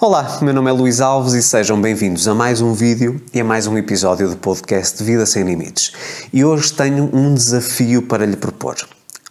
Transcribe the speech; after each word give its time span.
Olá, 0.00 0.38
meu 0.42 0.54
nome 0.54 0.70
é 0.70 0.72
Luís 0.72 1.00
Alves 1.00 1.34
e 1.34 1.42
sejam 1.42 1.80
bem-vindos 1.80 2.28
a 2.28 2.32
mais 2.32 2.60
um 2.60 2.72
vídeo 2.72 3.20
e 3.34 3.40
a 3.40 3.44
mais 3.44 3.66
um 3.66 3.76
episódio 3.76 4.28
do 4.28 4.36
podcast 4.36 5.02
Vida 5.02 5.26
Sem 5.26 5.42
Limites. 5.42 5.90
E 6.32 6.44
hoje 6.44 6.72
tenho 6.72 7.10
um 7.12 7.34
desafio 7.34 8.02
para 8.02 8.24
lhe 8.24 8.36
propor. 8.36 8.76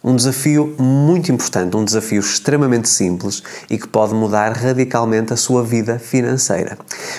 Um 0.04 0.14
desafio 0.14 0.76
muito 0.78 1.32
importante, 1.32 1.74
um 1.74 1.82
desafio 1.82 2.20
extremamente 2.20 2.86
simples 2.86 3.42
e 3.70 3.78
que 3.78 3.88
pode 3.88 4.12
mudar 4.12 4.52
radicalmente 4.52 5.32
a 5.32 5.38
sua 5.38 5.64
vida 5.64 5.98
financeira. 5.98 6.76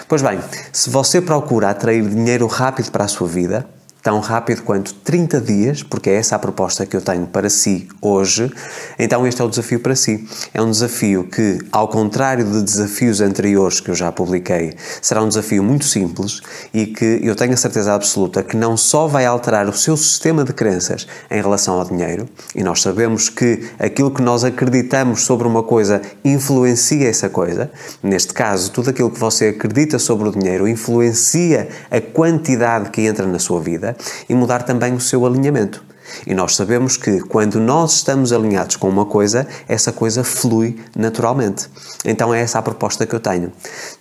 Pois 0.07 0.21
bem, 0.21 0.39
se 0.71 0.91
você 0.91 1.19
procura 1.19 1.71
atrair 1.71 2.07
dinheiro 2.07 2.45
rápido 2.45 2.91
para 2.91 3.05
a 3.05 3.07
sua 3.07 3.27
vida, 3.27 3.67
tão 4.01 4.19
rápido 4.19 4.63
quanto 4.63 4.93
30 4.93 5.41
dias, 5.41 5.83
porque 5.83 6.09
é 6.09 6.15
essa 6.15 6.35
a 6.35 6.39
proposta 6.39 6.85
que 6.85 6.95
eu 6.95 7.01
tenho 7.01 7.27
para 7.27 7.49
si 7.49 7.87
hoje, 8.01 8.51
então 8.97 9.27
este 9.27 9.41
é 9.41 9.45
o 9.45 9.49
desafio 9.49 9.79
para 9.79 9.95
si. 9.95 10.27
É 10.53 10.61
um 10.61 10.71
desafio 10.71 11.25
que, 11.25 11.59
ao 11.71 11.87
contrário 11.87 12.45
de 12.45 12.61
desafios 12.63 13.19
anteriores 13.19 13.79
que 13.79 13.91
eu 13.91 13.95
já 13.95 14.11
publiquei, 14.11 14.73
será 15.01 15.21
um 15.21 15.27
desafio 15.27 15.63
muito 15.63 15.85
simples 15.85 16.41
e 16.73 16.85
que 16.85 17.19
eu 17.21 17.35
tenho 17.35 17.53
a 17.53 17.57
certeza 17.57 17.93
absoluta 17.93 18.41
que 18.41 18.55
não 18.55 18.77
só 18.77 19.07
vai 19.07 19.25
alterar 19.25 19.67
o 19.67 19.73
seu 19.73 19.97
sistema 19.97 20.43
de 20.43 20.53
crenças 20.53 21.05
em 21.29 21.41
relação 21.41 21.77
ao 21.79 21.85
dinheiro, 21.85 22.27
e 22.55 22.63
nós 22.63 22.81
sabemos 22.81 23.29
que 23.29 23.69
aquilo 23.77 24.11
que 24.11 24.21
nós 24.21 24.43
acreditamos 24.43 25.23
sobre 25.23 25.47
uma 25.47 25.63
coisa 25.63 26.01
influencia 26.23 27.09
essa 27.09 27.29
coisa, 27.29 27.69
neste 28.01 28.33
caso, 28.33 28.71
tudo 28.71 28.89
aquilo 28.89 29.11
que 29.11 29.19
você 29.19 29.47
acredita 29.47 29.99
sobre 29.99 30.29
o 30.29 30.31
dinheiro 30.31 30.67
influencia 30.67 31.67
a 31.91 31.99
quantidade 31.99 32.89
que 32.91 33.01
entra 33.01 33.25
na 33.25 33.39
sua 33.39 33.59
vida 33.59 33.88
vida 33.89 33.95
e 34.27 34.35
mudar 34.35 34.63
também 34.63 34.93
o 34.93 34.99
seu 34.99 35.25
alinhamento. 35.25 35.83
E 36.25 36.33
nós 36.33 36.55
sabemos 36.55 36.97
que 36.97 37.19
quando 37.19 37.59
nós 37.59 37.97
estamos 37.97 38.33
alinhados 38.33 38.75
com 38.77 38.89
uma 38.89 39.05
coisa, 39.05 39.47
essa 39.67 39.91
coisa 39.91 40.23
flui 40.23 40.79
naturalmente. 40.95 41.69
Então 42.03 42.33
é 42.33 42.41
essa 42.41 42.57
a 42.57 42.61
proposta 42.63 43.05
que 43.05 43.13
eu 43.13 43.19
tenho. 43.19 43.51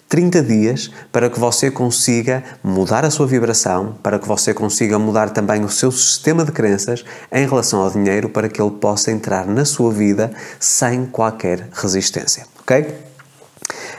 30 0.08 0.42
dias 0.42 0.90
para 1.12 1.28
que 1.28 1.38
você 1.38 1.70
consiga 1.70 2.42
mudar 2.64 3.04
a 3.04 3.10
sua 3.10 3.26
vibração, 3.26 3.94
para 4.02 4.18
que 4.18 4.26
você 4.26 4.54
consiga 4.54 4.98
mudar 4.98 5.30
também 5.30 5.62
o 5.62 5.68
seu 5.68 5.92
sistema 5.92 6.46
de 6.46 6.52
crenças 6.52 7.04
em 7.30 7.46
relação 7.46 7.82
ao 7.82 7.90
dinheiro, 7.90 8.30
para 8.30 8.48
que 8.48 8.60
ele 8.60 8.70
possa 8.70 9.10
entrar 9.10 9.46
na 9.46 9.66
sua 9.66 9.92
vida 9.92 10.30
sem 10.58 11.04
qualquer 11.04 11.68
resistência. 11.74 12.46
Ok? 12.60 13.07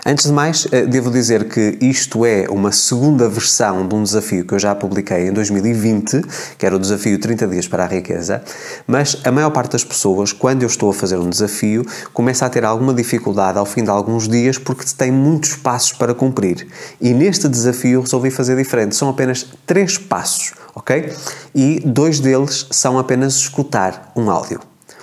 Antes 0.06 0.26
de 0.26 0.32
mais, 0.32 0.66
eh, 0.72 0.86
devo 0.86 1.12
dizer 1.12 1.50
que 1.50 1.78
isto 1.82 2.26
é 2.26 2.48
uma 2.50 2.72
segunda 2.72 3.28
versão 3.28 3.86
de 3.86 3.94
um 3.94 4.02
desafio 4.02 4.46
que 4.46 4.54
eu 4.54 4.60
já 4.60 4.74
publiquei 4.74 5.28
em 5.28 5.34
2020, 5.34 6.22
que 6.58 6.66
era 6.66 6.76
o 6.76 6.80
desafio 6.80 7.20
30 7.20 7.48
dias 7.48 7.68
para 7.68 7.84
a 7.84 7.88
riqueza, 7.88 8.42
mas 8.88 9.18
a 9.26 9.32
maior 9.32 9.50
parte 9.50 9.74
das 9.74 9.84
pessoas, 9.84 10.32
quando 10.32 10.64
eu 10.64 10.68
estou 10.68 10.90
a 10.90 10.94
fazer 10.94 11.18
um 11.18 11.30
desafio, 11.30 11.86
começa 12.14 12.46
a 12.46 12.50
ter 12.50 12.64
alguma 12.64 12.94
dificuldade 12.94 13.58
ao 13.58 13.66
fim 13.66 13.84
de 13.84 13.90
alguns 13.90 14.28
dias 14.28 14.58
porque 14.58 14.86
tem 14.98 15.12
muitos 15.12 15.56
passos 15.56 15.92
para 15.94 16.14
cumprir. 16.14 16.68
E 17.02 17.14
neste 17.14 17.50
desafio 17.50 18.02
resolvi 18.02 18.32
fazer 18.32 18.56
diferente. 18.56 18.96
São 18.96 19.10
apenas 19.10 19.46
três 19.66 19.98
passos, 19.98 20.54
ok? 20.74 21.14
E 21.54 21.82
dois 21.86 22.20
deles 22.22 22.68
são 22.72 22.98
apenas 22.98 23.36
escutar 23.36 24.12
um 24.16 24.32
áudio. 24.32 24.62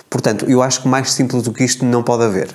Portanto, 0.09 0.45
eu 0.47 0.61
acho 0.61 0.81
que 0.81 0.87
mais 0.87 1.11
simples 1.11 1.43
do 1.43 1.51
que 1.51 1.63
isto 1.63 1.83
não 1.83 2.01
pode 2.01 2.23
haver. 2.23 2.49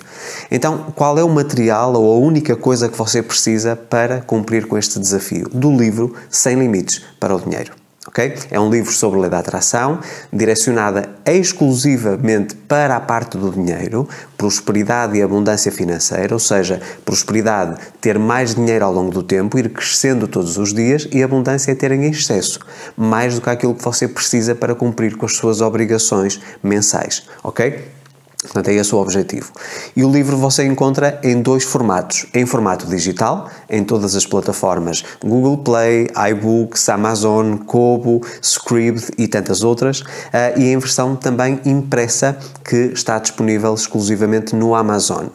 Então, 0.50 0.92
qual 0.94 1.18
é 1.18 1.24
o 1.24 1.28
material 1.28 1.94
ou 1.94 2.14
a 2.14 2.26
única 2.26 2.56
coisa 2.56 2.88
que 2.88 2.96
você 2.96 3.22
precisa 3.22 3.76
para 3.76 4.20
cumprir 4.22 4.66
com 4.66 4.78
este 4.78 4.98
desafio 4.98 5.48
do 5.50 5.70
livro 5.70 6.14
Sem 6.30 6.58
Limites 6.58 7.02
para 7.20 7.34
o 7.36 7.40
Dinheiro? 7.40 7.81
Ok? 8.06 8.34
É 8.50 8.58
um 8.58 8.70
livro 8.70 8.92
sobre 8.92 9.20
lei 9.20 9.30
da 9.30 9.38
atração, 9.38 10.00
direcionada 10.32 11.08
exclusivamente 11.24 12.54
para 12.54 12.96
a 12.96 13.00
parte 13.00 13.38
do 13.38 13.50
dinheiro, 13.50 14.08
prosperidade 14.36 15.16
e 15.16 15.22
abundância 15.22 15.70
financeira, 15.70 16.34
ou 16.34 16.40
seja, 16.40 16.80
prosperidade, 17.04 17.80
ter 18.00 18.18
mais 18.18 18.54
dinheiro 18.54 18.84
ao 18.84 18.92
longo 18.92 19.10
do 19.10 19.22
tempo, 19.22 19.58
ir 19.58 19.68
crescendo 19.70 20.26
todos 20.26 20.58
os 20.58 20.74
dias, 20.74 21.06
e 21.12 21.22
abundância 21.22 21.72
é 21.72 21.74
ter 21.74 21.92
em 21.92 22.10
excesso, 22.10 22.60
mais 22.96 23.36
do 23.36 23.40
que 23.40 23.50
aquilo 23.50 23.74
que 23.74 23.84
você 23.84 24.08
precisa 24.08 24.54
para 24.54 24.74
cumprir 24.74 25.16
com 25.16 25.26
as 25.26 25.36
suas 25.36 25.60
obrigações 25.60 26.40
mensais, 26.62 27.26
ok? 27.42 28.01
Portanto, 28.42 28.68
é 28.68 28.74
esse 28.74 28.92
o 28.92 28.98
objetivo. 28.98 29.52
E 29.94 30.04
o 30.04 30.10
livro 30.10 30.36
você 30.36 30.64
encontra 30.64 31.20
em 31.22 31.40
dois 31.40 31.62
formatos: 31.62 32.26
em 32.34 32.44
formato 32.44 32.86
digital, 32.86 33.48
em 33.70 33.84
todas 33.84 34.16
as 34.16 34.26
plataformas 34.26 35.04
Google 35.24 35.58
Play, 35.58 36.08
iBooks, 36.30 36.88
Amazon, 36.88 37.56
Kobo, 37.58 38.20
Scribd 38.42 39.12
e 39.16 39.28
tantas 39.28 39.62
outras, 39.62 40.02
eh, 40.32 40.54
e 40.56 40.64
em 40.72 40.78
versão 40.78 41.14
também 41.14 41.60
impressa, 41.64 42.36
que 42.64 42.90
está 42.92 43.18
disponível 43.20 43.72
exclusivamente 43.74 44.56
no 44.56 44.74
Amazon. 44.74 45.26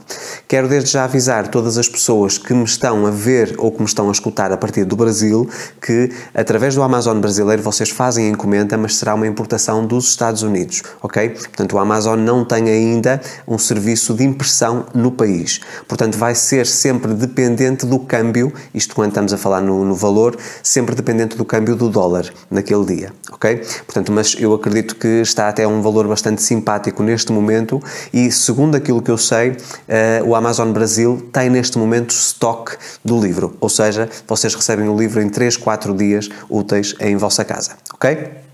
Quero 0.45 0.67
desde 0.67 0.91
já 0.91 1.05
avisar 1.05 1.47
todas 1.47 1.77
as 1.77 1.87
pessoas 1.87 2.37
que 2.37 2.53
me 2.53 2.65
estão 2.65 3.05
a 3.05 3.09
ver 3.09 3.55
ou 3.57 3.71
que 3.71 3.79
me 3.79 3.87
estão 3.87 4.09
a 4.09 4.11
escutar 4.11 4.51
a 4.51 4.57
partir 4.57 4.83
do 4.83 4.97
Brasil 4.97 5.49
que, 5.81 6.11
através 6.33 6.75
do 6.75 6.81
Amazon 6.81 7.19
brasileiro, 7.19 7.61
vocês 7.61 7.89
fazem 7.89 8.27
a 8.27 8.29
encomenda, 8.29 8.77
mas 8.77 8.97
será 8.97 9.15
uma 9.15 9.27
importação 9.27 9.85
dos 9.85 10.09
Estados 10.09 10.41
Unidos, 10.41 10.83
ok? 11.01 11.29
Portanto, 11.29 11.73
o 11.73 11.79
Amazon 11.79 12.19
não 12.19 12.43
tem 12.43 12.69
ainda 12.69 12.96
ainda 12.97 13.21
um 13.47 13.57
serviço 13.57 14.13
de 14.13 14.23
impressão 14.23 14.85
no 14.93 15.11
país. 15.11 15.61
Portanto, 15.87 16.17
vai 16.17 16.35
ser 16.35 16.65
sempre 16.65 17.13
dependente 17.13 17.85
do 17.85 17.99
câmbio, 17.99 18.51
isto 18.73 18.95
quando 18.95 19.09
estamos 19.09 19.31
a 19.31 19.37
falar 19.37 19.61
no, 19.61 19.85
no 19.85 19.95
valor, 19.95 20.35
sempre 20.63 20.95
dependente 20.95 21.37
do 21.37 21.45
câmbio 21.45 21.75
do 21.75 21.89
dólar 21.89 22.25
naquele 22.49 22.85
dia, 22.85 23.13
ok? 23.31 23.61
Portanto, 23.85 24.11
mas 24.11 24.35
eu 24.39 24.53
acredito 24.53 24.95
que 24.95 25.21
está 25.21 25.47
até 25.47 25.67
um 25.67 25.81
valor 25.81 26.07
bastante 26.07 26.41
simpático 26.41 27.03
neste 27.03 27.31
momento 27.31 27.81
e, 28.11 28.31
segundo 28.31 28.75
aquilo 28.75 29.01
que 29.01 29.11
eu 29.11 29.17
sei, 29.17 29.51
uh, 29.51 29.55
o 30.25 30.35
Amazon 30.35 30.71
Brasil 30.71 31.29
tem 31.31 31.49
neste 31.49 31.77
momento 31.77 32.11
estoque 32.11 32.75
do 33.03 33.19
livro, 33.19 33.55
ou 33.59 33.69
seja, 33.69 34.09
vocês 34.27 34.53
recebem 34.55 34.89
o 34.89 34.97
livro 34.97 35.21
em 35.21 35.29
3, 35.29 35.57
4 35.57 35.93
dias 35.93 36.29
úteis 36.49 36.95
em 36.99 37.15
vossa 37.15 37.45
casa, 37.45 37.73
ok? 37.93 38.46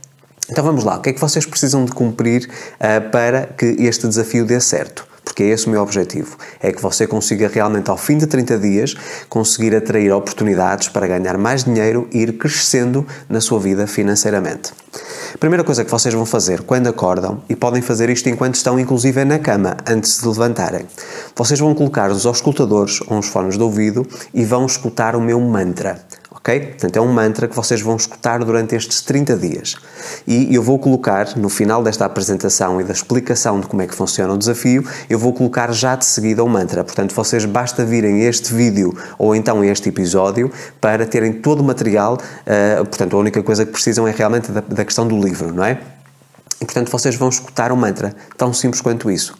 Então 0.49 0.63
vamos 0.63 0.83
lá, 0.83 0.97
o 0.97 1.01
que 1.01 1.09
é 1.09 1.13
que 1.13 1.21
vocês 1.21 1.45
precisam 1.45 1.85
de 1.85 1.91
cumprir 1.93 2.49
uh, 2.75 3.09
para 3.11 3.47
que 3.47 3.65
este 3.79 4.07
desafio 4.07 4.45
dê 4.45 4.59
certo? 4.59 5.07
Porque 5.23 5.41
é 5.41 5.47
esse 5.47 5.67
o 5.67 5.69
meu 5.69 5.81
objetivo, 5.81 6.37
é 6.61 6.71
que 6.71 6.81
você 6.81 7.07
consiga 7.07 7.47
realmente 7.47 7.89
ao 7.89 7.97
fim 7.97 8.17
de 8.17 8.27
30 8.27 8.59
dias 8.59 8.93
conseguir 9.29 9.73
atrair 9.73 10.11
oportunidades 10.11 10.89
para 10.89 11.07
ganhar 11.07 11.37
mais 11.37 11.63
dinheiro 11.63 12.07
e 12.11 12.19
ir 12.19 12.33
crescendo 12.33 13.07
na 13.29 13.39
sua 13.39 13.57
vida 13.59 13.87
financeiramente. 13.87 14.73
Primeira 15.39 15.63
coisa 15.63 15.83
que 15.83 15.89
vocês 15.89 16.13
vão 16.13 16.25
fazer 16.25 16.61
quando 16.61 16.87
acordam, 16.87 17.41
e 17.49 17.55
podem 17.55 17.81
fazer 17.81 18.09
isto 18.09 18.29
enquanto 18.29 18.55
estão 18.55 18.77
inclusive 18.77 19.23
na 19.23 19.39
cama, 19.39 19.77
antes 19.87 20.19
de 20.19 20.27
levantarem, 20.27 20.85
vocês 21.35 21.59
vão 21.59 21.73
colocar 21.73 22.11
os 22.11 22.25
auscultadores 22.25 22.99
ou 23.07 23.17
os 23.17 23.27
fones 23.27 23.57
de 23.57 23.63
ouvido 23.63 24.05
e 24.33 24.43
vão 24.43 24.65
escutar 24.65 25.15
o 25.15 25.21
meu 25.21 25.39
mantra 25.39 25.99
ok? 26.43 26.59
Portanto, 26.59 26.97
é 26.97 27.01
um 27.01 27.07
mantra 27.07 27.47
que 27.47 27.55
vocês 27.55 27.81
vão 27.81 27.95
escutar 27.95 28.43
durante 28.43 28.75
estes 28.75 29.01
30 29.01 29.37
dias. 29.37 29.77
E 30.27 30.53
eu 30.53 30.61
vou 30.61 30.77
colocar, 30.77 31.37
no 31.37 31.47
final 31.47 31.81
desta 31.81 32.03
apresentação 32.05 32.81
e 32.81 32.83
da 32.83 32.91
explicação 32.91 33.61
de 33.61 33.67
como 33.67 33.81
é 33.81 33.87
que 33.87 33.95
funciona 33.95 34.33
o 34.33 34.37
desafio, 34.37 34.85
eu 35.09 35.17
vou 35.17 35.31
colocar 35.31 35.71
já 35.71 35.95
de 35.95 36.03
seguida 36.03 36.43
o 36.43 36.49
mantra. 36.49 36.83
Portanto, 36.83 37.15
vocês 37.15 37.45
basta 37.45 37.85
virem 37.85 38.23
este 38.23 38.53
vídeo 38.53 38.93
ou 39.17 39.33
então 39.33 39.63
este 39.63 39.87
episódio 39.87 40.51
para 40.81 41.05
terem 41.05 41.31
todo 41.31 41.61
o 41.61 41.63
material. 41.63 42.15
Uh, 42.15 42.85
portanto, 42.85 43.15
a 43.15 43.19
única 43.19 43.41
coisa 43.41 43.65
que 43.65 43.71
precisam 43.71 44.05
é 44.05 44.11
realmente 44.11 44.51
da, 44.51 44.59
da 44.59 44.83
questão 44.83 45.07
do 45.07 45.17
livro, 45.17 45.53
não 45.53 45.63
é? 45.63 45.79
E, 46.59 46.65
portanto, 46.65 46.89
vocês 46.89 47.15
vão 47.15 47.29
escutar 47.29 47.71
o 47.71 47.77
mantra, 47.77 48.13
tão 48.37 48.53
simples 48.53 48.81
quanto 48.81 49.09
isso. 49.09 49.33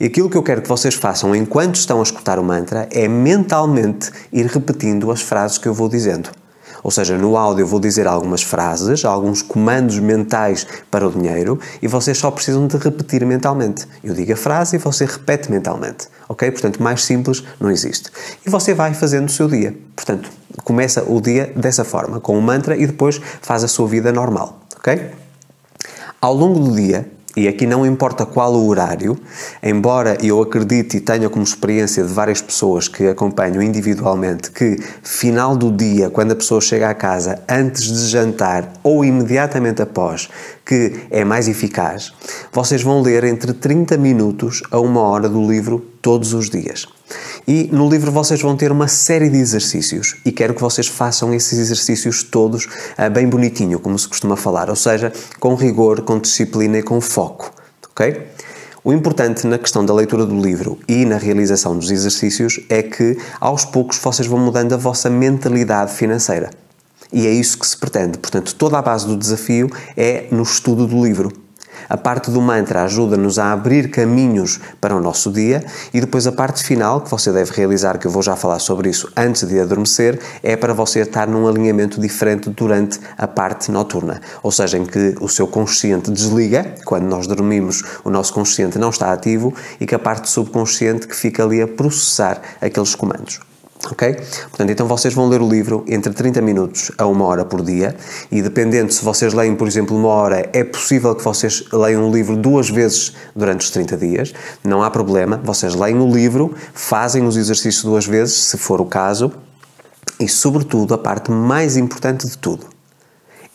E 0.00 0.06
aquilo 0.06 0.28
que 0.28 0.36
eu 0.36 0.42
quero 0.42 0.62
que 0.62 0.68
vocês 0.68 0.94
façam 0.94 1.34
enquanto 1.34 1.76
estão 1.76 2.00
a 2.00 2.02
escutar 2.02 2.38
o 2.38 2.44
mantra 2.44 2.88
é 2.90 3.06
mentalmente 3.06 4.10
ir 4.32 4.46
repetindo 4.46 5.10
as 5.10 5.20
frases 5.20 5.58
que 5.58 5.68
eu 5.68 5.74
vou 5.74 5.88
dizendo. 5.88 6.30
Ou 6.82 6.90
seja, 6.90 7.16
no 7.16 7.36
áudio 7.36 7.62
eu 7.62 7.66
vou 7.66 7.80
dizer 7.80 8.06
algumas 8.06 8.42
frases, 8.42 9.04
alguns 9.04 9.42
comandos 9.42 9.98
mentais 9.98 10.66
para 10.90 11.06
o 11.06 11.10
dinheiro 11.10 11.58
e 11.82 11.88
vocês 11.88 12.18
só 12.18 12.30
precisam 12.30 12.66
de 12.66 12.76
repetir 12.76 13.24
mentalmente. 13.24 13.86
Eu 14.02 14.14
digo 14.14 14.32
a 14.32 14.36
frase 14.36 14.76
e 14.76 14.78
você 14.78 15.04
repete 15.04 15.50
mentalmente. 15.50 16.08
Ok? 16.28 16.50
Portanto, 16.50 16.82
mais 16.82 17.04
simples 17.04 17.42
não 17.60 17.70
existe. 17.70 18.10
E 18.46 18.50
você 18.50 18.74
vai 18.74 18.94
fazendo 18.94 19.28
o 19.28 19.32
seu 19.32 19.48
dia. 19.48 19.76
Portanto, 19.96 20.30
começa 20.64 21.02
o 21.02 21.20
dia 21.20 21.52
dessa 21.56 21.84
forma, 21.84 22.20
com 22.20 22.38
o 22.38 22.42
mantra 22.42 22.76
e 22.76 22.86
depois 22.86 23.20
faz 23.40 23.64
a 23.64 23.68
sua 23.68 23.88
vida 23.88 24.12
normal. 24.12 24.60
Ok? 24.76 25.10
Ao 26.20 26.34
longo 26.34 26.58
do 26.60 26.74
dia, 26.74 27.10
e 27.36 27.46
aqui 27.46 27.66
não 27.66 27.86
importa 27.86 28.26
qual 28.26 28.52
o 28.54 28.66
horário, 28.66 29.16
embora 29.62 30.16
eu 30.22 30.40
acredite 30.42 30.96
e 30.96 31.00
tenha 31.00 31.28
como 31.28 31.44
experiência 31.44 32.02
de 32.02 32.12
várias 32.12 32.40
pessoas 32.40 32.88
que 32.88 33.06
acompanham 33.06 33.62
individualmente 33.62 34.50
que 34.50 34.76
final 35.02 35.56
do 35.56 35.70
dia, 35.70 36.10
quando 36.10 36.32
a 36.32 36.36
pessoa 36.36 36.60
chega 36.60 36.90
à 36.90 36.94
casa 36.94 37.40
antes 37.48 37.84
de 37.84 38.08
jantar 38.08 38.72
ou 38.82 39.04
imediatamente 39.04 39.82
após, 39.82 40.28
que 40.64 41.06
é 41.10 41.24
mais 41.24 41.48
eficaz, 41.48 42.12
vocês 42.52 42.82
vão 42.82 43.02
ler 43.02 43.24
entre 43.24 43.52
30 43.52 43.96
minutos 43.96 44.62
a 44.70 44.80
uma 44.80 45.02
hora 45.02 45.28
do 45.28 45.46
livro 45.46 45.78
todos 46.02 46.32
os 46.32 46.50
dias. 46.50 46.97
E 47.48 47.66
no 47.72 47.88
livro 47.88 48.12
vocês 48.12 48.42
vão 48.42 48.54
ter 48.54 48.70
uma 48.70 48.88
série 48.88 49.30
de 49.30 49.38
exercícios 49.38 50.16
e 50.22 50.30
quero 50.30 50.52
que 50.52 50.60
vocês 50.60 50.86
façam 50.86 51.32
esses 51.32 51.58
exercícios 51.58 52.22
todos 52.22 52.66
uh, 52.66 53.10
bem 53.10 53.26
bonitinho, 53.26 53.80
como 53.80 53.98
se 53.98 54.06
costuma 54.06 54.36
falar, 54.36 54.68
ou 54.68 54.76
seja, 54.76 55.10
com 55.40 55.54
rigor, 55.54 56.02
com 56.02 56.18
disciplina 56.18 56.76
e 56.76 56.82
com 56.82 57.00
foco, 57.00 57.50
ok? 57.90 58.26
O 58.84 58.92
importante 58.92 59.46
na 59.46 59.56
questão 59.56 59.82
da 59.82 59.94
leitura 59.94 60.26
do 60.26 60.38
livro 60.38 60.78
e 60.86 61.06
na 61.06 61.16
realização 61.16 61.74
dos 61.74 61.90
exercícios 61.90 62.60
é 62.68 62.82
que 62.82 63.16
aos 63.40 63.64
poucos 63.64 63.96
vocês 63.96 64.28
vão 64.28 64.38
mudando 64.38 64.74
a 64.74 64.76
vossa 64.76 65.08
mentalidade 65.08 65.94
financeira. 65.94 66.50
E 67.10 67.26
é 67.26 67.30
isso 67.30 67.58
que 67.58 67.66
se 67.66 67.78
pretende. 67.78 68.18
Portanto, 68.18 68.54
toda 68.56 68.78
a 68.78 68.82
base 68.82 69.06
do 69.06 69.16
desafio 69.16 69.70
é 69.96 70.26
no 70.30 70.42
estudo 70.42 70.86
do 70.86 71.02
livro. 71.02 71.32
A 71.88 71.96
parte 71.96 72.30
do 72.30 72.40
mantra 72.40 72.82
ajuda-nos 72.84 73.38
a 73.38 73.52
abrir 73.52 73.90
caminhos 73.90 74.60
para 74.80 74.94
o 74.94 75.00
nosso 75.00 75.30
dia 75.30 75.64
e 75.92 76.00
depois 76.00 76.26
a 76.26 76.32
parte 76.32 76.62
final, 76.62 77.00
que 77.00 77.10
você 77.10 77.32
deve 77.32 77.52
realizar, 77.52 77.98
que 77.98 78.06
eu 78.06 78.10
vou 78.10 78.22
já 78.22 78.36
falar 78.36 78.58
sobre 78.58 78.88
isso 78.88 79.10
antes 79.16 79.46
de 79.46 79.60
adormecer, 79.60 80.18
é 80.42 80.56
para 80.56 80.72
você 80.72 81.00
estar 81.00 81.26
num 81.26 81.46
alinhamento 81.46 82.00
diferente 82.00 82.50
durante 82.50 82.98
a 83.16 83.26
parte 83.26 83.70
noturna. 83.70 84.20
Ou 84.42 84.50
seja, 84.50 84.78
em 84.78 84.84
que 84.84 85.14
o 85.20 85.28
seu 85.28 85.46
consciente 85.46 86.10
desliga, 86.10 86.74
quando 86.84 87.04
nós 87.04 87.26
dormimos, 87.26 87.82
o 88.04 88.10
nosso 88.10 88.32
consciente 88.32 88.78
não 88.78 88.90
está 88.90 89.12
ativo 89.12 89.54
e 89.80 89.86
que 89.86 89.94
a 89.94 89.98
parte 89.98 90.28
subconsciente 90.28 91.06
que 91.06 91.16
fica 91.16 91.44
ali 91.44 91.60
a 91.60 91.68
processar 91.68 92.40
aqueles 92.60 92.94
comandos. 92.94 93.40
Ok? 93.86 94.14
Portanto, 94.48 94.70
então 94.70 94.86
vocês 94.86 95.14
vão 95.14 95.28
ler 95.28 95.40
o 95.40 95.48
livro 95.48 95.84
entre 95.86 96.12
30 96.12 96.42
minutos 96.42 96.90
a 96.98 97.06
uma 97.06 97.24
hora 97.24 97.44
por 97.44 97.62
dia 97.62 97.96
e 98.30 98.42
dependendo 98.42 98.92
se 98.92 99.04
vocês 99.04 99.32
leem, 99.32 99.54
por 99.54 99.68
exemplo, 99.68 99.96
uma 99.96 100.08
hora, 100.08 100.48
é 100.52 100.64
possível 100.64 101.14
que 101.14 101.22
vocês 101.22 101.64
leiam 101.72 102.08
o 102.08 102.12
livro 102.12 102.36
duas 102.36 102.68
vezes 102.68 103.14
durante 103.34 103.60
os 103.60 103.70
30 103.70 103.96
dias. 103.96 104.34
Não 104.64 104.82
há 104.82 104.90
problema. 104.90 105.40
Vocês 105.42 105.74
leem 105.74 106.00
o 106.00 106.12
livro, 106.12 106.54
fazem 106.74 107.26
os 107.26 107.36
exercícios 107.36 107.84
duas 107.84 108.06
vezes, 108.06 108.34
se 108.44 108.58
for 108.58 108.80
o 108.80 108.84
caso, 108.84 109.32
e, 110.18 110.28
sobretudo, 110.28 110.94
a 110.94 110.98
parte 110.98 111.30
mais 111.30 111.76
importante 111.76 112.26
de 112.26 112.36
tudo 112.36 112.66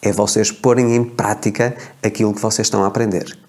é 0.03 0.11
vocês 0.11 0.51
porem 0.51 0.95
em 0.95 1.03
prática 1.03 1.75
aquilo 2.03 2.33
que 2.33 2.41
vocês 2.41 2.67
estão 2.67 2.83
a 2.83 2.87
aprender. 2.87 3.42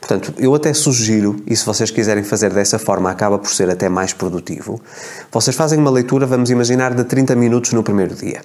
Portanto, 0.00 0.32
eu 0.38 0.54
até 0.54 0.72
sugiro, 0.72 1.36
e 1.46 1.56
se 1.56 1.64
vocês 1.64 1.90
quiserem 1.90 2.22
fazer 2.22 2.52
dessa 2.52 2.78
forma, 2.78 3.10
acaba 3.10 3.38
por 3.38 3.50
ser 3.50 3.70
até 3.70 3.88
mais 3.88 4.12
produtivo. 4.12 4.80
Vocês 5.30 5.56
fazem 5.56 5.78
uma 5.78 5.90
leitura, 5.90 6.26
vamos 6.26 6.50
imaginar, 6.50 6.94
de 6.94 7.04
30 7.04 7.34
minutos 7.34 7.72
no 7.72 7.82
primeiro 7.82 8.14
dia. 8.14 8.40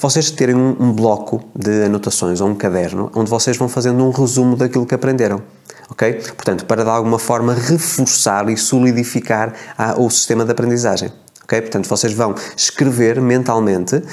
Vocês 0.00 0.30
terem 0.30 0.54
um, 0.54 0.76
um 0.78 0.92
bloco 0.92 1.42
de 1.54 1.84
anotações 1.84 2.40
ou 2.40 2.48
um 2.48 2.54
caderno 2.54 3.10
onde 3.14 3.30
vocês 3.30 3.56
vão 3.56 3.68
fazendo 3.68 4.04
um 4.04 4.10
resumo 4.10 4.56
daquilo 4.56 4.86
que 4.86 4.94
aprenderam. 4.94 5.42
Ok? 5.90 6.14
Portanto, 6.36 6.66
para 6.66 6.84
de 6.84 6.90
alguma 6.90 7.18
forma 7.18 7.54
reforçar 7.54 8.48
e 8.48 8.56
solidificar 8.56 9.54
a, 9.76 9.98
o 10.00 10.10
sistema 10.10 10.44
de 10.44 10.52
aprendizagem. 10.52 11.10
Okay? 11.48 11.62
Portanto, 11.62 11.88
vocês 11.88 12.12
vão 12.12 12.34
escrever 12.54 13.18
mentalmente 13.22 13.96
uh, 13.96 14.04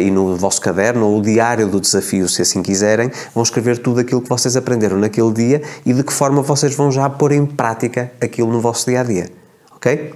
e 0.00 0.12
no 0.12 0.36
vosso 0.36 0.60
caderno 0.60 1.06
ou 1.06 1.18
o 1.18 1.22
diário 1.22 1.66
do 1.66 1.80
desafio, 1.80 2.28
se 2.28 2.40
assim 2.40 2.62
quiserem, 2.62 3.10
vão 3.34 3.42
escrever 3.42 3.78
tudo 3.78 3.98
aquilo 3.98 4.22
que 4.22 4.28
vocês 4.28 4.56
aprenderam 4.56 4.96
naquele 4.96 5.32
dia 5.32 5.62
e 5.84 5.92
de 5.92 6.04
que 6.04 6.12
forma 6.12 6.40
vocês 6.40 6.72
vão 6.72 6.92
já 6.92 7.10
pôr 7.10 7.32
em 7.32 7.44
prática 7.44 8.12
aquilo 8.20 8.52
no 8.52 8.60
vosso 8.60 8.88
dia 8.88 9.00
a 9.00 9.02
dia. 9.02 9.28
Ok? 9.74 10.14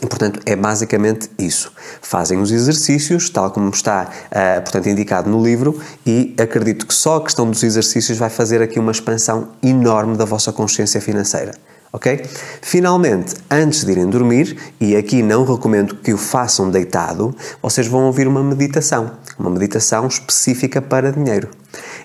E, 0.00 0.06
portanto, 0.06 0.38
é 0.46 0.54
basicamente 0.54 1.28
isso. 1.36 1.72
Fazem 2.00 2.38
os 2.38 2.52
exercícios, 2.52 3.28
tal 3.28 3.50
como 3.50 3.70
está 3.70 4.04
uh, 4.04 4.62
portanto, 4.62 4.88
indicado 4.88 5.28
no 5.28 5.42
livro, 5.42 5.80
e 6.06 6.36
acredito 6.38 6.86
que 6.86 6.94
só 6.94 7.16
a 7.16 7.24
questão 7.24 7.50
dos 7.50 7.64
exercícios 7.64 8.16
vai 8.16 8.30
fazer 8.30 8.62
aqui 8.62 8.78
uma 8.78 8.92
expansão 8.92 9.48
enorme 9.60 10.16
da 10.16 10.24
vossa 10.24 10.52
consciência 10.52 11.00
financeira 11.00 11.52
ok? 11.96 12.22
Finalmente, 12.60 13.34
antes 13.50 13.82
de 13.82 13.90
irem 13.90 14.08
dormir, 14.08 14.54
e 14.78 14.94
aqui 14.94 15.22
não 15.22 15.46
recomendo 15.46 15.96
que 15.96 16.12
o 16.12 16.18
façam 16.18 16.70
deitado, 16.70 17.34
vocês 17.62 17.86
vão 17.86 18.04
ouvir 18.04 18.28
uma 18.28 18.42
meditação, 18.42 19.12
uma 19.38 19.48
meditação 19.48 20.06
específica 20.06 20.82
para 20.82 21.10
dinheiro. 21.10 21.48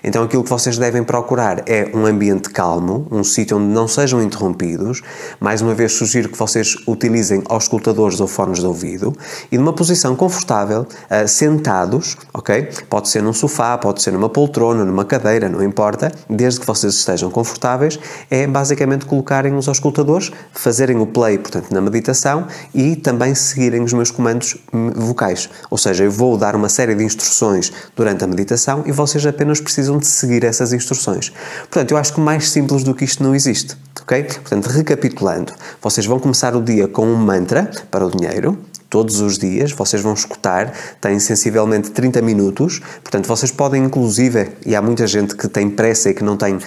Então 0.04 0.24
aquilo 0.24 0.42
que 0.42 0.50
vocês 0.50 0.76
devem 0.78 1.04
procurar 1.04 1.62
é 1.66 1.90
um 1.94 2.06
ambiente 2.06 2.50
calmo, 2.50 3.06
um 3.10 3.22
sítio 3.22 3.56
onde 3.56 3.66
não 3.66 3.86
sejam 3.86 4.22
interrompidos. 4.22 5.00
Mais 5.38 5.62
uma 5.62 5.74
vez 5.74 5.92
sugiro 5.92 6.28
que 6.28 6.36
vocês 6.36 6.76
utilizem 6.86 7.42
auscultadores 7.48 8.20
ou 8.20 8.26
fones 8.26 8.58
de 8.58 8.66
ouvido 8.66 9.12
e 9.50 9.56
numa 9.56 9.72
posição 9.72 10.16
confortável, 10.16 10.82
uh, 10.82 11.28
sentados, 11.28 12.16
ok? 12.34 12.68
Pode 12.90 13.08
ser 13.08 13.22
num 13.22 13.32
sofá, 13.32 13.78
pode 13.78 14.02
ser 14.02 14.12
numa 14.12 14.28
poltrona, 14.28 14.84
numa 14.84 15.04
cadeira, 15.04 15.48
não 15.48 15.62
importa, 15.62 16.10
desde 16.28 16.60
que 16.60 16.66
vocês 16.66 16.94
estejam 16.94 17.30
confortáveis, 17.30 17.98
é 18.30 18.46
basicamente 18.46 19.06
colocarem 19.06 19.54
os 19.54 19.68
auscultadores, 19.68 20.32
fazerem 20.52 20.98
o 20.98 21.06
play, 21.06 21.38
portanto, 21.38 21.70
na 21.70 21.80
meditação 21.80 22.46
e 22.74 22.96
também 22.96 23.34
seguirem 23.34 23.82
os 23.82 23.92
meus 23.92 24.10
comandos 24.10 24.56
vocais. 24.94 25.48
Ou 25.70 25.78
seja, 25.78 26.04
eu 26.04 26.10
vou 26.10 26.36
dar 26.36 26.56
uma 26.56 26.68
série 26.68 26.94
de 26.94 27.04
instruções 27.04 27.72
durante 27.94 28.24
a 28.24 28.26
meditação 28.26 28.82
e 28.86 28.92
vocês 28.92 29.24
apenas 29.26 29.60
precisam 29.60 29.91
precisam 29.92 29.98
de 29.98 30.06
seguir 30.06 30.44
essas 30.44 30.72
instruções. 30.72 31.32
Portanto, 31.60 31.90
eu 31.90 31.96
acho 31.96 32.14
que 32.14 32.20
mais 32.20 32.50
simples 32.50 32.82
do 32.84 32.94
que 32.94 33.04
isto 33.04 33.22
não 33.22 33.34
existe. 33.34 33.76
Ok? 34.00 34.24
Portanto, 34.24 34.66
recapitulando, 34.66 35.52
vocês 35.80 36.06
vão 36.06 36.18
começar 36.18 36.56
o 36.56 36.62
dia 36.62 36.88
com 36.88 37.06
um 37.06 37.16
mantra 37.16 37.70
para 37.90 38.04
o 38.04 38.10
dinheiro, 38.10 38.58
todos 38.92 39.22
os 39.22 39.38
dias, 39.38 39.72
vocês 39.72 40.02
vão 40.02 40.12
escutar, 40.12 40.70
tem 41.00 41.18
sensivelmente 41.18 41.90
30 41.92 42.20
minutos, 42.20 42.78
portanto 43.02 43.26
vocês 43.26 43.50
podem 43.50 43.82
inclusive, 43.82 44.50
e 44.66 44.76
há 44.76 44.82
muita 44.82 45.06
gente 45.06 45.34
que 45.34 45.48
tem 45.48 45.70
pressa 45.70 46.10
e 46.10 46.14
que 46.14 46.22
não 46.22 46.36
tem 46.36 46.56
uh, 46.56 46.60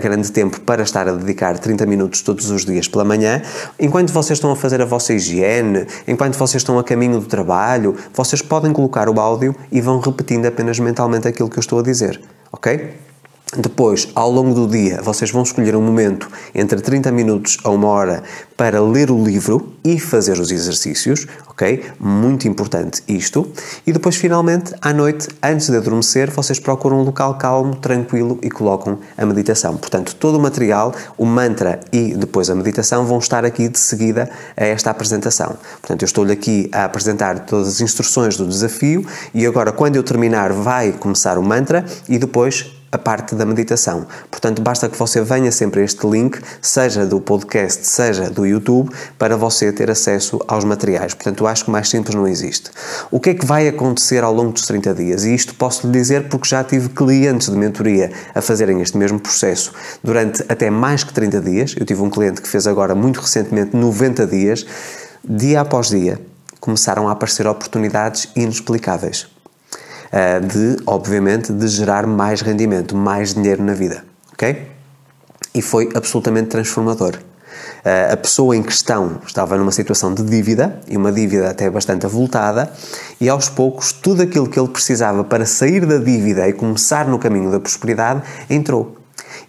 grande 0.00 0.30
tempo 0.30 0.60
para 0.60 0.84
estar 0.84 1.08
a 1.08 1.12
dedicar 1.12 1.58
30 1.58 1.84
minutos 1.84 2.22
todos 2.22 2.52
os 2.52 2.64
dias 2.64 2.86
pela 2.86 3.04
manhã, 3.04 3.42
enquanto 3.80 4.12
vocês 4.12 4.36
estão 4.36 4.52
a 4.52 4.56
fazer 4.56 4.80
a 4.80 4.84
vossa 4.84 5.12
higiene, 5.12 5.84
enquanto 6.06 6.36
vocês 6.36 6.62
estão 6.62 6.78
a 6.78 6.84
caminho 6.84 7.18
do 7.18 7.26
trabalho, 7.26 7.96
vocês 8.14 8.40
podem 8.40 8.72
colocar 8.72 9.08
o 9.08 9.18
áudio 9.18 9.52
e 9.72 9.80
vão 9.80 9.98
repetindo 9.98 10.46
apenas 10.46 10.78
mentalmente 10.78 11.26
aquilo 11.26 11.50
que 11.50 11.58
eu 11.58 11.62
estou 11.62 11.80
a 11.80 11.82
dizer 11.82 12.20
ok? 12.52 13.11
Depois, 13.54 14.08
ao 14.14 14.30
longo 14.30 14.54
do 14.54 14.66
dia, 14.66 15.02
vocês 15.02 15.30
vão 15.30 15.42
escolher 15.42 15.76
um 15.76 15.82
momento 15.82 16.26
entre 16.54 16.80
30 16.80 17.12
minutos 17.12 17.58
a 17.62 17.68
uma 17.68 17.86
hora 17.86 18.22
para 18.56 18.80
ler 18.80 19.10
o 19.10 19.22
livro 19.22 19.74
e 19.84 20.00
fazer 20.00 20.38
os 20.38 20.50
exercícios, 20.50 21.26
ok? 21.46 21.84
Muito 22.00 22.48
importante 22.48 23.02
isto. 23.06 23.46
E 23.86 23.92
depois, 23.92 24.16
finalmente, 24.16 24.72
à 24.80 24.90
noite, 24.94 25.28
antes 25.42 25.68
de 25.68 25.76
adormecer, 25.76 26.30
vocês 26.30 26.58
procuram 26.58 27.00
um 27.00 27.04
local 27.04 27.36
calmo, 27.36 27.76
tranquilo 27.76 28.38
e 28.42 28.48
colocam 28.48 28.98
a 29.18 29.26
meditação. 29.26 29.76
Portanto, 29.76 30.14
todo 30.14 30.38
o 30.38 30.40
material, 30.40 30.94
o 31.18 31.26
mantra 31.26 31.80
e 31.92 32.14
depois 32.14 32.48
a 32.48 32.54
meditação 32.54 33.04
vão 33.04 33.18
estar 33.18 33.44
aqui 33.44 33.68
de 33.68 33.78
seguida 33.78 34.30
a 34.56 34.64
esta 34.64 34.88
apresentação. 34.88 35.58
Portanto, 35.78 36.00
eu 36.00 36.06
estou-lhe 36.06 36.32
aqui 36.32 36.70
a 36.72 36.86
apresentar 36.86 37.40
todas 37.40 37.68
as 37.68 37.80
instruções 37.82 38.34
do 38.34 38.46
desafio 38.46 39.06
e 39.34 39.44
agora, 39.44 39.72
quando 39.72 39.96
eu 39.96 40.02
terminar, 40.02 40.54
vai 40.54 40.92
começar 40.92 41.36
o 41.36 41.42
mantra 41.42 41.84
e 42.08 42.18
depois 42.18 42.80
a 42.92 42.98
parte 42.98 43.34
da 43.34 43.46
meditação. 43.46 44.06
Portanto, 44.30 44.60
basta 44.60 44.86
que 44.86 44.98
você 44.98 45.22
venha 45.22 45.50
sempre 45.50 45.80
a 45.80 45.84
este 45.84 46.06
link, 46.06 46.38
seja 46.60 47.06
do 47.06 47.18
podcast, 47.22 47.86
seja 47.86 48.28
do 48.28 48.44
YouTube, 48.44 48.90
para 49.18 49.34
você 49.34 49.72
ter 49.72 49.90
acesso 49.90 50.38
aos 50.46 50.62
materiais. 50.62 51.14
Portanto, 51.14 51.46
acho 51.46 51.64
que 51.64 51.70
mais 51.70 51.88
simples 51.88 52.14
não 52.14 52.28
existe. 52.28 52.70
O 53.10 53.18
que 53.18 53.30
é 53.30 53.34
que 53.34 53.46
vai 53.46 53.66
acontecer 53.66 54.22
ao 54.22 54.34
longo 54.34 54.52
dos 54.52 54.66
30 54.66 54.92
dias? 54.92 55.24
E 55.24 55.34
isto 55.34 55.54
posso 55.54 55.86
lhe 55.86 55.92
dizer 55.92 56.28
porque 56.28 56.46
já 56.46 56.62
tive 56.62 56.90
clientes 56.90 57.48
de 57.48 57.56
mentoria 57.56 58.12
a 58.34 58.42
fazerem 58.42 58.82
este 58.82 58.98
mesmo 58.98 59.18
processo 59.18 59.72
durante 60.04 60.44
até 60.46 60.68
mais 60.68 61.02
que 61.02 61.14
30 61.14 61.40
dias. 61.40 61.74
Eu 61.78 61.86
tive 61.86 62.02
um 62.02 62.10
cliente 62.10 62.42
que 62.42 62.48
fez 62.48 62.66
agora, 62.66 62.94
muito 62.94 63.20
recentemente, 63.20 63.74
90 63.74 64.26
dias. 64.26 64.66
Dia 65.24 65.62
após 65.62 65.88
dia, 65.88 66.20
começaram 66.60 67.08
a 67.08 67.12
aparecer 67.12 67.46
oportunidades 67.46 68.28
inexplicáveis 68.36 69.31
de, 70.40 70.76
obviamente, 70.86 71.52
de 71.52 71.66
gerar 71.68 72.06
mais 72.06 72.42
rendimento, 72.42 72.94
mais 72.94 73.32
dinheiro 73.32 73.62
na 73.62 73.72
vida, 73.72 74.04
ok? 74.32 74.68
E 75.54 75.62
foi 75.62 75.88
absolutamente 75.94 76.48
transformador. 76.48 77.18
Uh, 77.84 78.12
a 78.12 78.16
pessoa 78.16 78.56
em 78.56 78.62
questão 78.62 79.18
estava 79.26 79.56
numa 79.56 79.72
situação 79.72 80.14
de 80.14 80.22
dívida, 80.22 80.80
e 80.86 80.96
uma 80.96 81.10
dívida 81.10 81.50
até 81.50 81.68
bastante 81.68 82.06
avultada, 82.06 82.72
e 83.20 83.28
aos 83.28 83.48
poucos 83.48 83.92
tudo 83.92 84.22
aquilo 84.22 84.48
que 84.48 84.58
ele 84.58 84.68
precisava 84.68 85.24
para 85.24 85.44
sair 85.44 85.84
da 85.84 85.98
dívida 85.98 86.48
e 86.48 86.52
começar 86.52 87.08
no 87.08 87.18
caminho 87.18 87.50
da 87.50 87.58
prosperidade 87.58 88.22
entrou. 88.48 88.96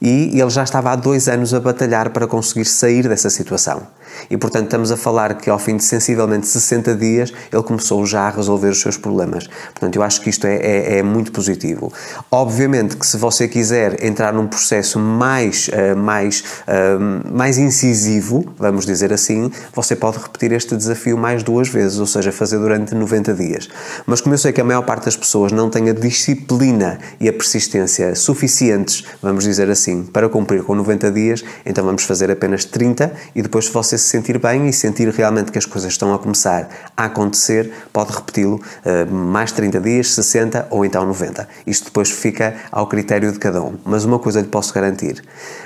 E 0.02 0.40
ele 0.40 0.50
já 0.50 0.64
estava 0.64 0.92
há 0.92 0.96
dois 0.96 1.28
anos 1.28 1.54
a 1.54 1.60
batalhar 1.60 2.10
para 2.10 2.28
conseguir 2.28 2.66
sair 2.66 3.08
dessa 3.08 3.30
situação. 3.30 3.84
E 4.30 4.38
portanto 4.38 4.66
estamos 4.66 4.92
a 4.92 4.98
falar 4.98 5.36
que 5.36 5.50
ao 5.50 5.60
fim 5.60 5.78
de 5.78 5.84
sensivelmente 5.84 6.48
60 6.48 6.96
dias 6.96 7.34
ele 7.52 7.64
começou 7.64 8.06
já 8.06 8.22
a 8.22 8.30
resolver 8.30 8.70
os 8.70 8.82
seus 8.82 8.98
problemas. 8.98 9.48
Portanto, 9.74 9.96
eu 9.96 10.04
acho 10.04 10.22
que 10.22 10.30
isto 10.30 10.46
é, 10.46 10.56
é, 10.56 10.98
é 11.00 11.04
muito 11.04 11.32
positivo. 11.32 11.92
Obviamente 12.32 12.98
que 12.98 13.06
se 13.06 13.18
você 13.18 13.48
quiser 13.48 14.04
entrar 14.04 14.34
num 14.34 14.48
processo 14.48 15.00
mais, 15.00 15.68
uh, 15.70 15.96
mais, 15.98 16.44
uh, 16.68 17.34
mais 17.34 17.58
incisivo, 17.58 18.46
vamos 18.58 18.86
dizer 18.86 19.12
assim, 19.14 19.52
você 19.74 19.96
pode 19.96 20.18
repetir 20.18 20.52
este 20.52 20.76
desafio 20.76 21.18
mais 21.18 21.44
duas 21.44 21.70
vezes, 21.70 22.00
ou 22.00 22.08
seja, 22.08 22.32
fazer 22.32 22.58
durante 22.60 22.96
90 22.96 23.34
dias. 23.34 23.70
Mas 24.06 24.22
como 24.22 24.34
eu 24.34 24.38
sei 24.38 24.52
que 24.52 24.62
a 24.62 24.64
maior 24.64 24.84
parte 24.84 25.06
das 25.06 25.16
pessoas 25.16 25.52
não 25.52 25.70
tem 25.70 25.90
a 25.90 25.94
disciplina 25.94 27.00
e 27.20 27.28
a 27.28 27.34
persistência 27.34 28.16
suficientes, 28.16 29.04
vamos 29.22 29.44
dizer 29.44 29.70
assim, 29.70 30.04
para 30.04 30.30
cumprir 30.30 30.64
com 30.64 30.76
90 30.76 31.12
dias, 31.12 31.44
então 31.66 31.84
vamos 31.84 32.04
fazer 32.04 32.32
apenas 32.32 32.66
30 32.66 33.12
e 33.36 33.42
depois 33.42 33.66
se 33.66 33.72
você 33.72 33.98
se 34.04 34.10
sentir 34.10 34.38
bem 34.38 34.68
e 34.68 34.74
sentir 34.74 35.10
realmente 35.10 35.52
que 35.52 35.58
as 35.58 35.66
coisas 35.66 35.92
estão 35.92 36.14
a 36.14 36.20
começar 36.20 36.70
a 36.96 37.06
acontecer, 37.06 37.72
pode 37.92 38.12
repeti-lo 38.12 38.56
uh, 38.56 39.14
mais 39.14 39.52
30 39.52 39.80
dias, 39.80 40.14
60 40.14 40.68
ou 40.70 40.86
então 40.86 41.06
90. 41.06 41.48
Isto 41.66 41.86
depois 41.86 42.12
fica 42.12 42.56
ao 42.72 42.88
critério 42.88 43.32
de 43.32 43.40
cada 43.40 43.62
um. 43.62 43.76
Mas 43.86 44.06
uma 44.06 44.20
coisa 44.20 44.42
lhe 44.42 44.48
posso 44.48 44.74
garantir: 44.74 45.24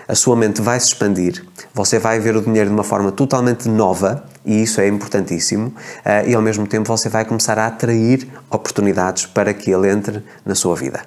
a 0.07 0.15
sua 0.15 0.35
mente 0.35 0.61
vai 0.61 0.79
se 0.79 0.87
expandir, 0.87 1.43
você 1.73 1.99
vai 1.99 2.19
ver 2.19 2.35
o 2.35 2.41
dinheiro 2.41 2.69
de 2.69 2.73
uma 2.73 2.83
forma 2.83 3.11
totalmente 3.11 3.67
nova 3.67 4.23
e 4.45 4.63
isso 4.63 4.79
é 4.79 4.87
importantíssimo, 4.87 5.67
uh, 5.67 6.27
e 6.27 6.33
ao 6.33 6.41
mesmo 6.41 6.65
tempo 6.65 6.87
você 6.87 7.09
vai 7.09 7.25
começar 7.25 7.59
a 7.59 7.67
atrair 7.67 8.27
oportunidades 8.49 9.25
para 9.25 9.53
que 9.53 9.71
ele 9.71 9.89
entre 9.89 10.23
na 10.45 10.55
sua 10.55 10.75
vida. 10.75 11.01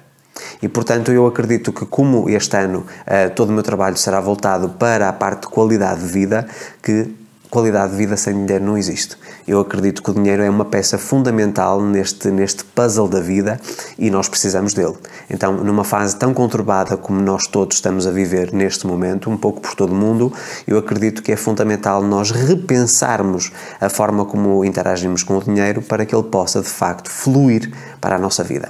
E 0.61 0.67
portanto, 0.67 1.11
eu 1.11 1.25
acredito 1.25 1.73
que, 1.73 1.85
como 1.85 2.29
este 2.29 2.55
ano 2.55 2.85
uh, 3.07 3.33
todo 3.35 3.49
o 3.49 3.53
meu 3.53 3.63
trabalho 3.63 3.97
será 3.97 4.19
voltado 4.19 4.69
para 4.69 5.09
a 5.09 5.13
parte 5.13 5.41
de 5.41 5.47
qualidade 5.47 6.01
de 6.01 6.07
vida, 6.07 6.47
que 6.81 7.09
qualidade 7.51 7.91
de 7.91 7.97
vida 7.97 8.15
sem 8.15 8.33
dinheiro 8.33 8.63
não 8.63 8.77
existe. 8.77 9.17
Eu 9.45 9.59
acredito 9.59 10.01
que 10.01 10.09
o 10.09 10.13
dinheiro 10.13 10.41
é 10.41 10.49
uma 10.49 10.63
peça 10.63 10.97
fundamental 10.97 11.81
neste, 11.81 12.31
neste 12.31 12.63
puzzle 12.63 13.09
da 13.09 13.19
vida 13.19 13.59
e 13.99 14.09
nós 14.09 14.29
precisamos 14.29 14.73
dele. 14.73 14.95
Então, 15.29 15.53
numa 15.53 15.83
fase 15.83 16.15
tão 16.15 16.33
conturbada 16.33 16.95
como 16.95 17.21
nós 17.21 17.45
todos 17.47 17.75
estamos 17.75 18.07
a 18.07 18.11
viver 18.11 18.53
neste 18.53 18.87
momento, 18.87 19.29
um 19.29 19.35
pouco 19.35 19.59
por 19.59 19.75
todo 19.75 19.91
o 19.91 19.95
mundo, 19.95 20.31
eu 20.65 20.77
acredito 20.77 21.21
que 21.21 21.33
é 21.33 21.35
fundamental 21.35 22.01
nós 22.01 22.31
repensarmos 22.31 23.51
a 23.81 23.89
forma 23.89 24.23
como 24.23 24.63
interagimos 24.63 25.21
com 25.21 25.37
o 25.37 25.43
dinheiro 25.43 25.81
para 25.81 26.05
que 26.05 26.15
ele 26.15 26.23
possa 26.23 26.61
de 26.61 26.69
facto 26.69 27.11
fluir 27.11 27.69
para 27.99 28.15
a 28.15 28.19
nossa 28.19 28.45
vida. 28.45 28.69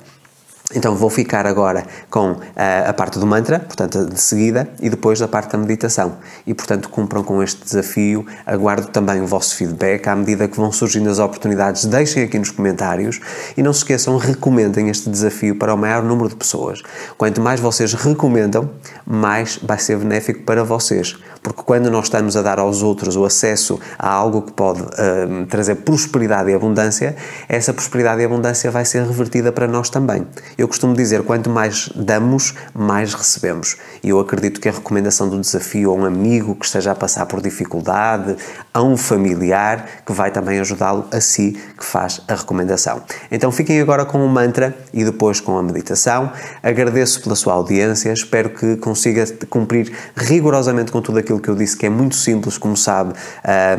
Então 0.74 0.96
vou 0.96 1.10
ficar 1.10 1.46
agora 1.46 1.86
com 2.10 2.38
a, 2.56 2.64
eh, 2.64 2.86
a 2.88 2.94
parte 2.94 3.20
do 3.20 3.26
mantra, 3.26 3.60
portanto 3.60 4.06
de 4.06 4.20
seguida, 4.20 4.70
e 4.82 4.90
depois 4.90 5.20
da 5.20 5.28
parte 5.28 5.52
da 5.52 5.58
meditação. 5.58 6.18
E 6.46 6.54
portanto 6.54 6.90
cumpram 6.90 7.24
com 7.24 7.42
este 7.44 7.64
desafio, 7.64 8.26
aguardo 8.46 8.88
também 8.88 9.22
o 9.22 9.28
vosso 9.28 9.56
feedback 9.56 10.08
à 10.08 10.16
medida 10.16 10.48
que 10.48 10.58
vão 10.58 10.72
surgindo 10.72 11.10
as 11.10 11.20
oportunidades, 11.20 11.86
deixem 11.86 12.24
aqui 12.24 12.40
nos 12.40 12.52
comentários 12.52 13.20
e 13.58 13.64
não 13.64 13.74
se 13.74 13.80
esqueçam, 13.80 14.18
recomendem 14.18 14.90
este 14.90 15.10
desafio 15.10 15.56
para 15.56 15.74
o 15.74 15.78
maior 15.78 16.04
número 16.04 16.30
de 16.30 16.36
pessoas. 16.36 16.82
Quanto 17.18 17.42
mais 17.42 17.60
vocês 17.60 17.94
recomendam, 17.94 18.70
mais 19.06 19.60
vai 19.62 19.80
ser 19.80 19.98
benéfico 19.98 20.44
para 20.44 20.64
vocês, 20.64 21.18
porque 21.42 21.64
quando 21.64 21.90
nós 21.90 22.06
estamos 22.06 22.38
a 22.38 22.42
dar 22.42 22.60
aos 22.60 22.84
outros 22.84 23.16
o 23.16 23.26
acesso 23.26 23.80
a 23.98 24.10
algo 24.10 24.44
que 24.44 24.52
pode 24.52 24.82
uh, 24.82 25.46
trazer 25.50 25.76
prosperidade 25.76 26.52
e 26.52 26.54
abundância, 26.54 27.16
essa 27.50 27.74
prosperidade 27.74 28.22
e 28.22 28.26
abundância 28.26 28.70
vai 28.70 28.86
ser 28.86 29.04
revertida 29.04 29.52
para 29.52 29.68
nós 29.68 29.90
também. 29.90 30.26
Eu 30.58 30.68
costumo 30.68 30.96
dizer: 30.96 31.24
quanto 31.24 31.50
mais 31.50 31.90
damos, 31.96 32.54
mais 32.74 33.14
recebemos. 33.14 33.78
E 34.04 34.10
eu 34.10 34.20
acredito 34.20 34.62
que 34.62 34.70
a 34.70 34.72
recomendação 34.72 35.30
do 35.30 35.40
desafio 35.40 35.92
a 35.92 35.94
um 35.94 36.06
amigo 36.06 36.56
que 36.56 36.66
esteja 36.66 36.92
a 36.92 36.96
passar 36.96 37.26
por 37.26 37.42
dificuldade, 37.42 38.36
a 38.74 38.82
um 38.82 38.96
familiar 38.96 39.86
que 40.06 40.14
vai 40.14 40.32
também 40.32 40.60
ajudá-lo, 40.60 41.06
a 41.12 41.20
si 41.20 41.58
que 41.78 41.84
faz 41.84 42.22
a 42.28 42.36
recomendação. 42.36 43.02
Então 43.32 43.52
fiquem 43.52 43.82
agora 43.82 44.06
com 44.06 44.24
o 44.24 44.30
mantra 44.30 44.76
e 44.94 45.04
depois 45.04 45.40
com 45.40 45.58
a 45.58 45.64
meditação. 45.64 46.32
Agradeço 46.62 47.22
pela 47.22 47.36
sua 47.36 47.54
audiência, 47.54 48.12
espero 48.12 48.52
que 48.52 48.76
consiga 48.78 49.26
cumprir 49.50 49.92
rigorosamente 50.16 50.92
com 50.92 51.02
tudo 51.02 51.20
aquilo 51.20 51.31
que 51.40 51.50
eu 51.50 51.56
disse, 51.56 51.78
que 51.78 51.86
é 51.86 51.90
muito 51.90 52.16
simples, 52.16 52.58
como 52.58 52.76
sabe, 52.76 53.14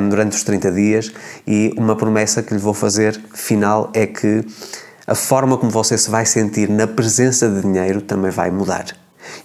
durante 0.08 0.36
os 0.36 0.42
30 0.42 0.72
dias. 0.72 1.12
E 1.46 1.74
uma 1.76 1.96
promessa 1.96 2.42
que 2.42 2.54
lhe 2.54 2.60
vou 2.60 2.74
fazer 2.74 3.20
final 3.34 3.90
é 3.94 4.06
que 4.06 4.44
a 5.06 5.14
forma 5.14 5.58
como 5.58 5.70
você 5.70 5.98
se 5.98 6.08
vai 6.10 6.24
sentir 6.24 6.68
na 6.68 6.86
presença 6.86 7.48
de 7.48 7.60
dinheiro 7.60 8.00
também 8.00 8.30
vai 8.30 8.50
mudar. 8.50 8.86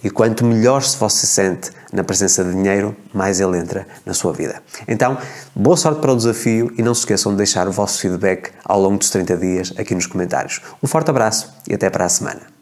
E 0.02 0.10
quanto 0.10 0.44
melhor 0.44 0.82
se 0.82 0.96
você 0.96 1.26
sente 1.26 1.70
na 1.92 2.02
presença 2.02 2.42
de 2.44 2.50
dinheiro, 2.50 2.96
mais 3.14 3.40
ele 3.40 3.56
entra 3.56 3.86
na 4.04 4.12
sua 4.12 4.32
vida. 4.32 4.60
Então, 4.86 5.16
boa 5.54 5.76
sorte 5.76 6.00
para 6.00 6.12
o 6.12 6.16
desafio 6.16 6.72
e 6.76 6.82
não 6.82 6.94
se 6.94 7.00
esqueçam 7.00 7.32
de 7.32 7.38
deixar 7.38 7.68
o 7.68 7.72
vosso 7.72 8.00
feedback 8.00 8.50
ao 8.64 8.80
longo 8.80 8.98
dos 8.98 9.10
30 9.10 9.36
dias 9.36 9.74
aqui 9.78 9.94
nos 9.94 10.06
comentários. 10.06 10.60
Um 10.82 10.86
forte 10.86 11.10
abraço 11.10 11.52
e 11.68 11.74
até 11.74 11.88
para 11.88 12.04
a 12.04 12.08
semana. 12.08 12.57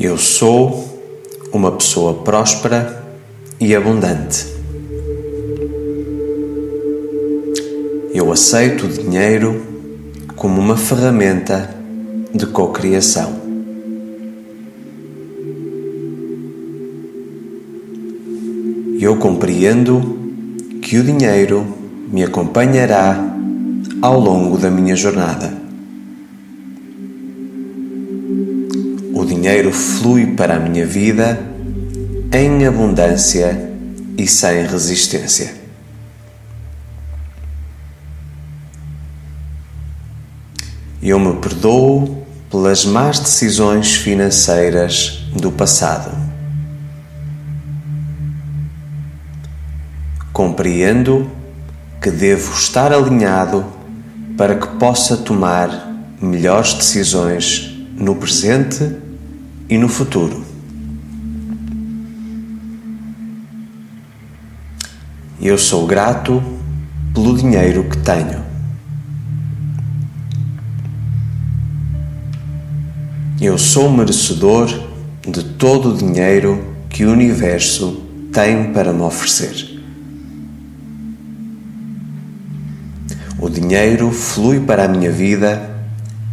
Eu 0.00 0.16
sou 0.16 1.02
uma 1.52 1.72
pessoa 1.72 2.14
próspera 2.22 3.04
e 3.60 3.74
abundante. 3.74 4.46
Eu 8.14 8.30
aceito 8.30 8.86
o 8.86 8.88
dinheiro 8.88 9.60
como 10.36 10.60
uma 10.60 10.76
ferramenta 10.76 11.74
de 12.32 12.46
cocriação. 12.46 13.40
Eu 19.00 19.16
compreendo 19.16 20.16
que 20.80 20.96
o 20.96 21.02
dinheiro 21.02 21.66
me 22.08 22.22
acompanhará 22.22 23.36
ao 24.00 24.20
longo 24.20 24.56
da 24.58 24.70
minha 24.70 24.94
jornada. 24.94 25.67
Dinheiro 29.38 29.72
flui 29.72 30.34
para 30.34 30.56
a 30.56 30.58
minha 30.58 30.84
vida 30.84 31.40
em 32.32 32.66
abundância 32.66 33.70
e 34.16 34.26
sem 34.26 34.66
resistência. 34.66 35.54
Eu 41.00 41.20
me 41.20 41.34
perdoo 41.34 42.26
pelas 42.50 42.84
más 42.84 43.20
decisões 43.20 43.94
financeiras 43.94 45.22
do 45.32 45.52
passado. 45.52 46.10
Compreendo 50.32 51.30
que 52.02 52.10
devo 52.10 52.52
estar 52.54 52.92
alinhado 52.92 53.64
para 54.36 54.56
que 54.56 54.66
possa 54.78 55.16
tomar 55.16 55.88
melhores 56.20 56.74
decisões 56.74 57.72
no 57.96 58.16
presente 58.16 59.07
e 59.68 59.76
no 59.76 59.88
futuro. 59.88 60.44
Eu 65.40 65.56
sou 65.56 65.86
grato 65.86 66.42
pelo 67.14 67.36
dinheiro 67.36 67.84
que 67.84 67.98
tenho. 67.98 68.42
Eu 73.40 73.56
sou 73.56 73.90
merecedor 73.90 74.66
de 75.22 75.44
todo 75.44 75.94
o 75.94 75.96
dinheiro 75.96 76.74
que 76.90 77.04
o 77.04 77.12
universo 77.12 78.02
tem 78.32 78.72
para 78.72 78.92
me 78.92 79.02
oferecer. 79.02 79.78
O 83.38 83.48
dinheiro 83.48 84.10
flui 84.10 84.58
para 84.58 84.84
a 84.84 84.88
minha 84.88 85.12
vida 85.12 85.70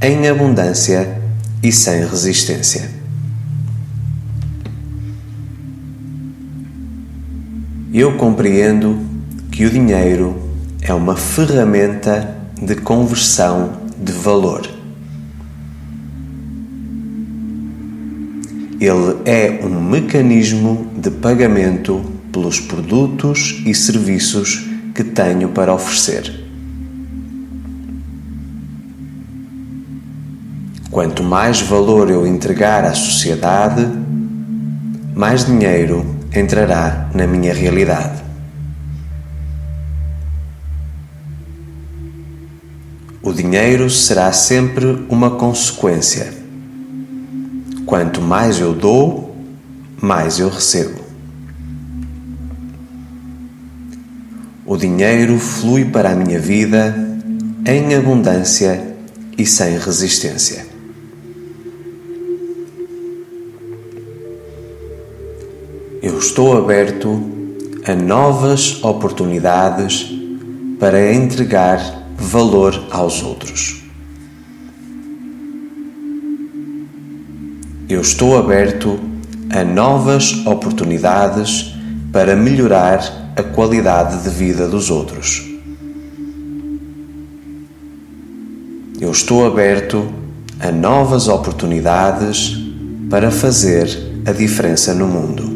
em 0.02 0.28
abundância 0.28 1.22
e 1.62 1.72
sem 1.72 2.04
resistência. 2.04 2.95
Eu 7.98 8.18
compreendo 8.18 9.00
que 9.50 9.66
o 9.66 9.70
dinheiro 9.70 10.36
é 10.82 10.94
uma 10.94 11.16
ferramenta 11.16 12.36
de 12.62 12.76
conversão 12.76 13.72
de 13.98 14.12
valor. 14.12 14.70
Ele 18.82 19.16
é 19.24 19.62
um 19.64 19.82
mecanismo 19.82 20.92
de 20.98 21.10
pagamento 21.10 22.04
pelos 22.34 22.60
produtos 22.60 23.64
e 23.66 23.74
serviços 23.74 24.68
que 24.94 25.02
tenho 25.02 25.48
para 25.48 25.74
oferecer. 25.74 26.44
Quanto 30.92 31.24
mais 31.24 31.62
valor 31.62 32.12
eu 32.12 32.28
entregar 32.28 32.84
à 32.84 32.94
sociedade, 32.94 33.88
mais 35.16 35.46
dinheiro 35.46 36.15
entrará 36.40 37.10
na 37.14 37.26
minha 37.26 37.54
realidade. 37.54 38.24
O 43.22 43.34
dinheiro 43.34 43.90
será 43.90 44.32
sempre 44.32 45.06
uma 45.10 45.32
consequência 45.32 46.46
Quanto 47.86 48.20
mais 48.20 48.60
eu 48.60 48.74
dou, 48.74 49.36
mais 50.02 50.40
eu 50.40 50.50
recebo. 50.50 51.06
O 54.66 54.76
dinheiro 54.76 55.38
flui 55.38 55.86
para 55.86 56.10
a 56.10 56.16
minha 56.16 56.40
vida 56.40 56.96
em 57.64 57.94
abundância 57.94 58.96
e 59.38 59.46
sem 59.46 59.78
resistência. 59.78 60.65
Eu 66.06 66.20
estou 66.20 66.56
aberto 66.56 67.20
a 67.84 67.96
novas 67.96 68.84
oportunidades 68.84 70.14
para 70.80 71.12
entregar 71.12 71.80
valor 72.16 72.80
aos 72.92 73.24
outros. 73.24 73.82
Eu 77.90 78.02
estou 78.02 78.38
aberto 78.38 79.00
a 79.50 79.64
novas 79.64 80.46
oportunidades 80.46 81.74
para 82.14 82.36
melhorar 82.36 83.34
a 83.36 83.42
qualidade 83.42 84.22
de 84.22 84.30
vida 84.30 84.68
dos 84.68 84.92
outros. 84.92 85.44
Eu 89.02 89.10
estou 89.10 89.44
aberto 89.44 90.08
a 90.60 90.72
novas 90.72 91.28
oportunidades 91.28 92.56
para 93.10 93.32
fazer 93.32 94.22
a 94.24 94.32
diferença 94.32 94.94
no 94.94 95.08
mundo. 95.08 95.55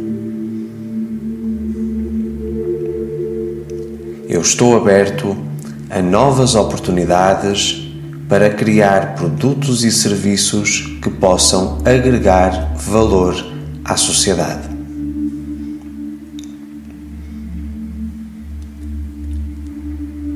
Eu 4.30 4.42
estou 4.42 4.78
aberto 4.78 5.36
a 5.90 6.04
novas 6.04 6.54
oportunidades 6.54 7.92
para 8.30 8.52
criar 8.52 9.16
produtos 9.16 9.84
e 9.84 9.92
serviços 9.92 11.00
que 11.02 11.10
possam 11.10 11.80
agregar 11.84 12.76
valor 12.76 13.34
à 13.84 13.98
sociedade. 13.98 14.70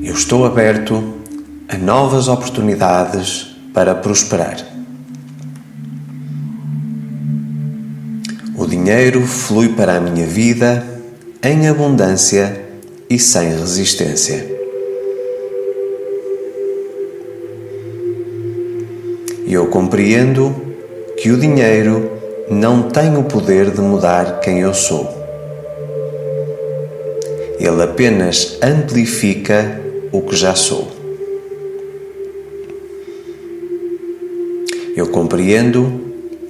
Eu 0.02 0.14
estou 0.14 0.44
aberto 0.44 1.14
a 1.68 1.78
novas 1.78 2.26
oportunidades 2.26 3.54
para 3.72 3.94
prosperar. 3.94 4.56
O 8.56 8.66
dinheiro 8.66 9.24
flui 9.24 9.68
para 9.68 9.98
a 9.98 10.00
minha 10.00 10.26
vida 10.26 10.84
em 11.40 11.68
abundância 11.68 12.63
e 13.14 13.18
sem 13.18 13.48
resistência. 13.48 14.44
Eu 19.46 19.66
compreendo 19.66 20.52
que 21.16 21.30
o 21.30 21.36
dinheiro 21.36 22.10
não 22.50 22.90
tem 22.90 23.16
o 23.16 23.22
poder 23.22 23.70
de 23.70 23.80
mudar 23.80 24.40
quem 24.40 24.58
eu 24.58 24.74
sou. 24.74 25.08
Ele 27.60 27.82
apenas 27.84 28.58
amplifica 28.60 29.80
o 30.10 30.20
que 30.22 30.34
já 30.34 30.56
sou. 30.56 30.88
Eu 34.96 35.06
compreendo 35.06 36.00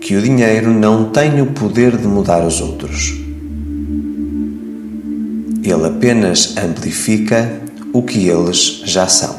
que 0.01 0.17
o 0.17 0.23
dinheiro 0.23 0.71
não 0.71 1.11
tem 1.11 1.43
o 1.43 1.47
poder 1.53 1.95
de 1.99 2.07
mudar 2.07 2.43
os 2.43 2.63
outros. 2.63 3.24
Ele 5.65 5.87
apenas 5.87 6.59
amplifica 6.59 7.59
o 7.91 8.03
que 8.03 8.29
eles 8.29 8.83
já 8.85 9.09
são. 9.09 9.35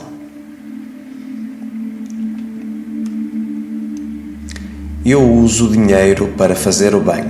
Eu 5.05 5.21
uso 5.21 5.69
dinheiro 5.69 6.33
para 6.35 6.55
fazer 6.55 6.95
o 6.95 6.99
bem. 6.99 7.25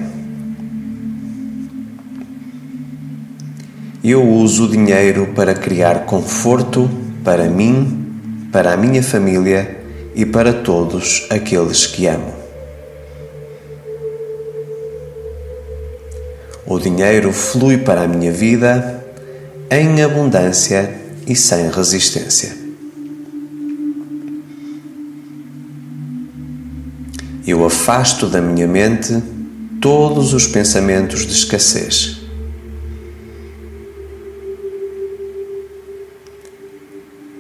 Eu 4.02 4.26
uso 4.26 4.70
dinheiro 4.70 5.28
para 5.36 5.54
criar 5.54 6.06
conforto 6.06 6.90
para 7.22 7.50
mim, 7.50 8.48
para 8.50 8.76
a 8.76 8.78
minha 8.78 9.04
família 9.04 9.84
e 10.16 10.26
para 10.26 10.54
todos 10.54 11.28
aqueles 11.30 11.86
que 11.86 12.08
amo. 12.08 12.45
O 16.68 16.80
dinheiro 16.80 17.32
flui 17.32 17.78
para 17.78 18.02
a 18.02 18.08
minha 18.08 18.32
vida 18.32 19.06
em 19.70 20.02
abundância 20.02 21.00
e 21.28 21.36
sem 21.36 21.70
resistência. 21.70 22.56
Eu 27.46 27.64
afasto 27.64 28.28
da 28.28 28.42
minha 28.42 28.68
mente 28.68 29.22
todos 29.80 30.34
os 30.34 30.48
pensamentos 30.48 31.28
de 31.28 31.34
escassez. 31.34 32.18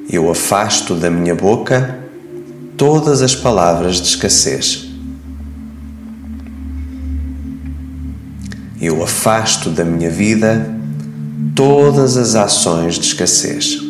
Eu 0.07 0.29
afasto 0.29 0.93
da 0.93 1.09
minha 1.09 1.33
boca 1.33 1.99
todas 2.77 3.23
as 3.23 3.33
palavras 3.33 3.95
de 3.95 4.07
escassez. 4.07 4.84
Eu 8.85 9.01
afasto 9.01 9.71
da 9.71 9.83
minha 9.83 10.11
vida 10.11 10.63
todas 11.55 12.17
as 12.17 12.35
ações 12.35 12.99
de 12.99 13.07
escassez. 13.07 13.81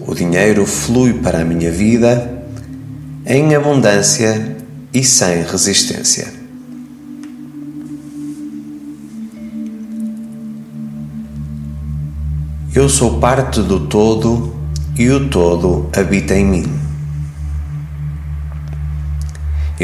O 0.00 0.12
dinheiro 0.12 0.66
flui 0.66 1.12
para 1.12 1.42
a 1.42 1.44
minha 1.44 1.70
vida 1.70 2.44
em 3.24 3.54
abundância 3.54 4.56
e 4.92 5.04
sem 5.04 5.44
resistência. 5.44 6.26
Eu 12.74 12.88
sou 12.88 13.20
parte 13.20 13.62
do 13.62 13.86
todo 13.86 14.52
e 14.98 15.08
o 15.08 15.28
todo 15.28 15.88
habita 15.96 16.34
em 16.34 16.44
mim. 16.44 16.83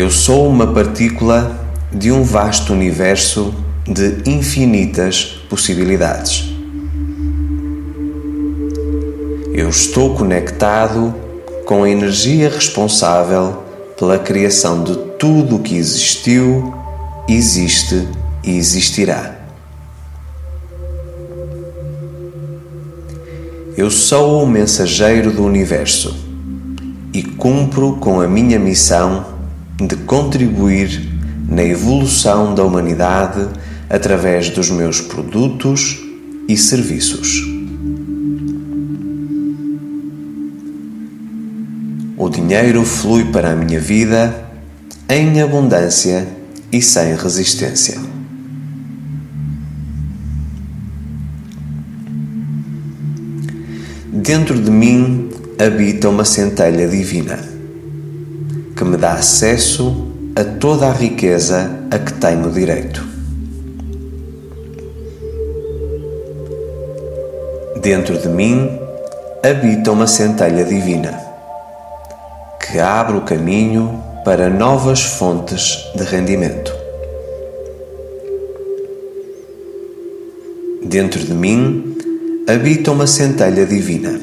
Eu 0.01 0.11
sou 0.11 0.49
uma 0.49 0.67
partícula 0.67 1.61
de 1.93 2.11
um 2.11 2.23
vasto 2.23 2.73
universo 2.73 3.55
de 3.87 4.23
infinitas 4.25 5.43
possibilidades. 5.47 6.51
Eu 9.53 9.69
estou 9.69 10.15
conectado 10.15 11.15
com 11.67 11.83
a 11.83 11.91
energia 11.91 12.49
responsável 12.49 13.63
pela 13.99 14.19
criação 14.19 14.83
de 14.83 14.97
tudo 15.19 15.57
o 15.57 15.59
que 15.59 15.77
existiu, 15.77 16.73
existe 17.29 18.09
e 18.43 18.57
existirá. 18.57 19.37
Eu 23.77 23.91
sou 23.91 24.45
o 24.45 24.47
mensageiro 24.47 25.31
do 25.31 25.45
universo 25.45 26.17
e 27.13 27.23
cumpro 27.23 27.99
com 28.01 28.19
a 28.19 28.27
minha 28.27 28.59
missão 28.59 29.39
de 29.87 29.97
contribuir 29.97 31.09
na 31.49 31.64
evolução 31.64 32.55
da 32.55 32.62
humanidade 32.62 33.49
através 33.88 34.51
dos 34.51 34.71
meus 34.71 35.01
produtos 35.01 35.99
e 36.47 36.57
serviços. 36.57 37.43
O 42.16 42.29
dinheiro 42.29 42.85
flui 42.85 43.25
para 43.33 43.53
a 43.53 43.57
minha 43.57 43.81
vida 43.81 44.45
em 45.09 45.40
abundância 45.40 46.29
e 46.71 46.83
sem 46.83 47.16
resistência. 47.16 47.99
Dentro 54.12 54.61
de 54.61 54.71
mim 54.71 55.31
habita 55.59 56.09
uma 56.09 56.25
centelha 56.25 56.87
divina 56.87 57.60
que 58.81 58.85
me 58.87 58.97
dá 58.97 59.12
acesso 59.12 60.09
a 60.35 60.43
toda 60.43 60.87
a 60.87 60.93
riqueza 60.93 61.71
a 61.90 61.99
que 61.99 62.14
tenho 62.14 62.51
direito. 62.51 63.07
Dentro 67.83 68.16
de 68.16 68.27
mim 68.27 68.71
habita 69.45 69.93
uma 69.93 70.07
centelha 70.07 70.64
divina 70.64 71.12
que 72.59 72.79
abre 72.79 73.19
o 73.19 73.21
caminho 73.21 74.03
para 74.25 74.49
novas 74.49 75.03
fontes 75.03 75.85
de 75.95 76.05
rendimento. 76.05 76.75
Dentro 80.83 81.23
de 81.23 81.35
mim 81.35 81.99
habita 82.49 82.93
uma 82.93 83.07
centelha 83.07 83.66
divina 83.66 84.19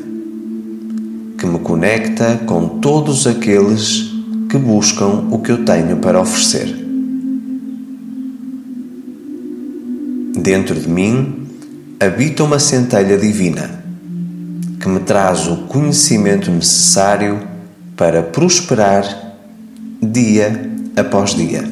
que 1.37 1.45
me 1.45 1.59
conecta 1.59 2.39
com 2.47 2.79
todos 2.79 3.27
aqueles 3.27 4.06
que 4.49 4.57
buscam 4.57 5.27
o 5.31 5.39
que 5.39 5.51
eu 5.51 5.65
tenho 5.65 5.97
para 5.97 6.19
oferecer. 6.19 6.67
Dentro 10.37 10.79
de 10.79 10.87
mim 10.87 11.47
habita 11.99 12.43
uma 12.43 12.59
centelha 12.59 13.17
divina 13.17 13.83
que 14.79 14.87
me 14.87 14.99
traz 14.99 15.47
o 15.47 15.67
conhecimento 15.67 16.49
necessário 16.51 17.39
para 17.95 18.21
prosperar 18.23 19.35
dia 20.01 20.71
após 20.95 21.33
dia. 21.33 21.63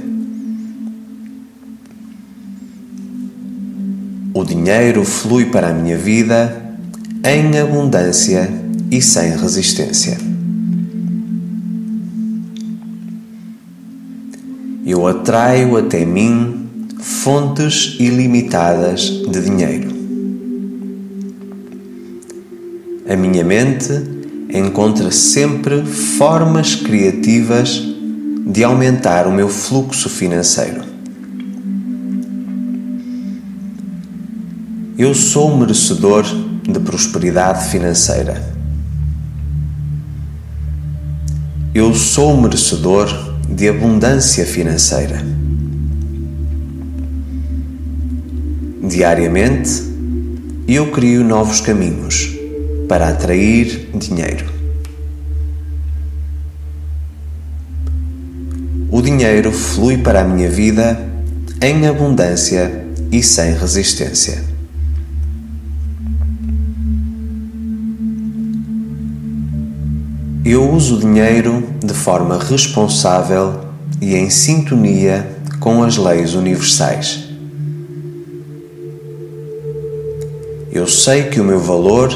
O 4.34 4.44
dinheiro 4.44 5.06
flui 5.06 5.46
para 5.46 5.70
a 5.70 5.74
minha 5.74 5.98
vida 5.98 6.62
em 7.24 7.58
abundância 7.58 8.50
e 8.92 9.02
sem 9.02 9.32
resistência. 9.38 10.35
Eu 14.86 15.08
atraio 15.08 15.78
até 15.78 16.06
mim 16.06 16.70
fontes 17.02 17.96
ilimitadas 18.00 19.02
de 19.02 19.42
dinheiro. 19.42 19.90
A 23.10 23.16
minha 23.16 23.44
mente 23.44 23.92
encontra 24.54 25.10
sempre 25.10 25.84
formas 25.84 26.76
criativas 26.76 27.82
de 28.46 28.64
aumentar 28.64 29.26
o 29.26 29.32
meu 29.32 29.50
fluxo 29.50 30.08
financeiro. 30.08 30.84
Eu 35.00 35.16
sou 35.16 35.58
merecedor 35.58 36.24
de 36.62 36.80
prosperidade 36.80 37.70
financeira. 37.70 38.54
Eu 41.74 41.94
sou 41.96 42.40
merecedor 42.40 43.35
de 43.50 43.70
abundância 43.70 44.46
financeira. 44.46 45.22
Diariamente, 48.88 49.84
eu 50.68 50.92
crio 50.92 51.24
novos 51.24 51.62
caminhos 51.62 52.38
para 52.88 53.10
atrair 53.10 53.90
dinheiro. 53.96 54.46
O 58.92 59.02
dinheiro 59.02 59.52
flui 59.52 59.98
para 59.98 60.22
a 60.22 60.24
minha 60.24 60.50
vida 60.50 61.00
em 61.62 61.88
abundância 61.88 62.86
e 63.12 63.22
sem 63.22 63.54
resistência. 63.54 64.55
Eu 70.46 70.72
uso 70.72 70.98
o 70.98 71.00
dinheiro 71.00 71.64
de 71.84 71.92
forma 71.92 72.38
responsável 72.38 73.62
e 74.00 74.14
em 74.14 74.30
sintonia 74.30 75.40
com 75.60 75.82
as 75.82 75.98
leis 75.98 76.36
universais. 76.36 77.24
Eu 80.72 80.86
sei 80.86 81.24
que 81.24 81.42
o 81.42 81.44
meu 81.44 81.60
valor 81.60 82.12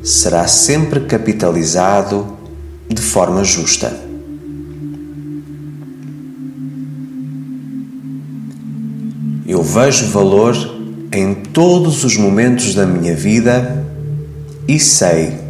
será 0.00 0.46
sempre 0.46 1.00
capitalizado 1.00 2.24
de 2.88 3.02
forma 3.02 3.42
justa. 3.42 3.92
Eu 9.44 9.60
vejo 9.60 10.06
valor 10.06 10.54
em 11.12 11.34
todos 11.34 12.04
os 12.04 12.16
momentos 12.16 12.76
da 12.76 12.86
minha 12.86 13.16
vida 13.16 13.84
e 14.68 14.78
sei 14.78 15.41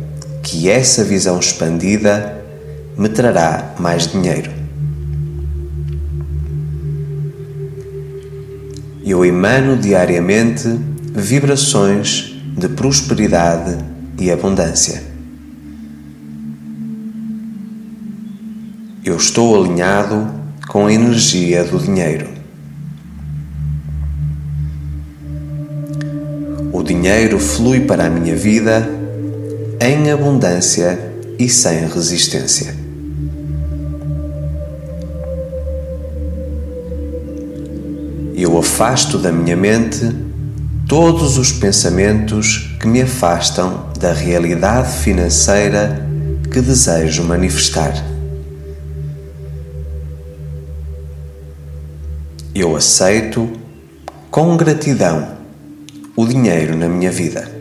que 0.42 0.68
essa 0.68 1.04
visão 1.04 1.38
expandida 1.38 2.42
me 2.98 3.08
trará 3.08 3.74
mais 3.78 4.06
dinheiro. 4.06 4.50
Eu 9.04 9.24
emano 9.24 9.76
diariamente 9.76 10.68
vibrações 11.14 12.34
de 12.56 12.68
prosperidade 12.68 13.78
e 14.18 14.30
abundância. 14.30 15.02
Eu 19.04 19.16
estou 19.16 19.60
alinhado 19.60 20.30
com 20.68 20.86
a 20.86 20.92
energia 20.92 21.64
do 21.64 21.78
dinheiro. 21.78 22.28
O 26.72 26.82
dinheiro 26.82 27.38
flui 27.38 27.80
para 27.80 28.06
a 28.06 28.10
minha 28.10 28.36
vida 28.36 29.01
em 29.84 30.12
abundância 30.12 30.96
e 31.36 31.48
sem 31.48 31.88
resistência. 31.88 32.72
Eu 38.36 38.56
afasto 38.56 39.18
da 39.18 39.32
minha 39.32 39.56
mente 39.56 40.08
todos 40.86 41.36
os 41.36 41.50
pensamentos 41.50 42.76
que 42.80 42.86
me 42.86 43.02
afastam 43.02 43.90
da 43.98 44.12
realidade 44.12 44.98
financeira 44.98 46.06
que 46.52 46.60
desejo 46.60 47.24
manifestar. 47.24 47.92
Eu 52.54 52.76
aceito 52.76 53.50
com 54.30 54.56
gratidão 54.56 55.38
o 56.14 56.24
dinheiro 56.24 56.76
na 56.76 56.86
minha 56.86 57.10
vida. 57.10 57.51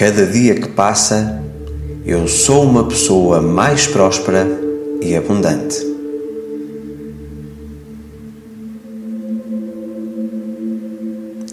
Cada 0.00 0.24
dia 0.24 0.54
que 0.54 0.66
passa, 0.66 1.42
eu 2.06 2.26
sou 2.26 2.64
uma 2.64 2.84
pessoa 2.84 3.42
mais 3.42 3.86
próspera 3.86 4.46
e 5.02 5.14
abundante. 5.14 5.76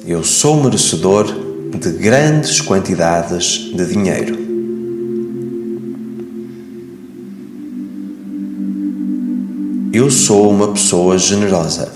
eu 0.07 0.23
sou 0.23 0.63
merecedor 0.63 1.25
de 1.77 1.91
grandes 1.91 2.61
quantidades 2.61 3.69
de 3.75 3.85
dinheiro. 3.85 4.37
Eu 9.91 10.09
sou 10.09 10.49
uma 10.49 10.69
pessoa 10.69 11.17
generosa. 11.17 11.91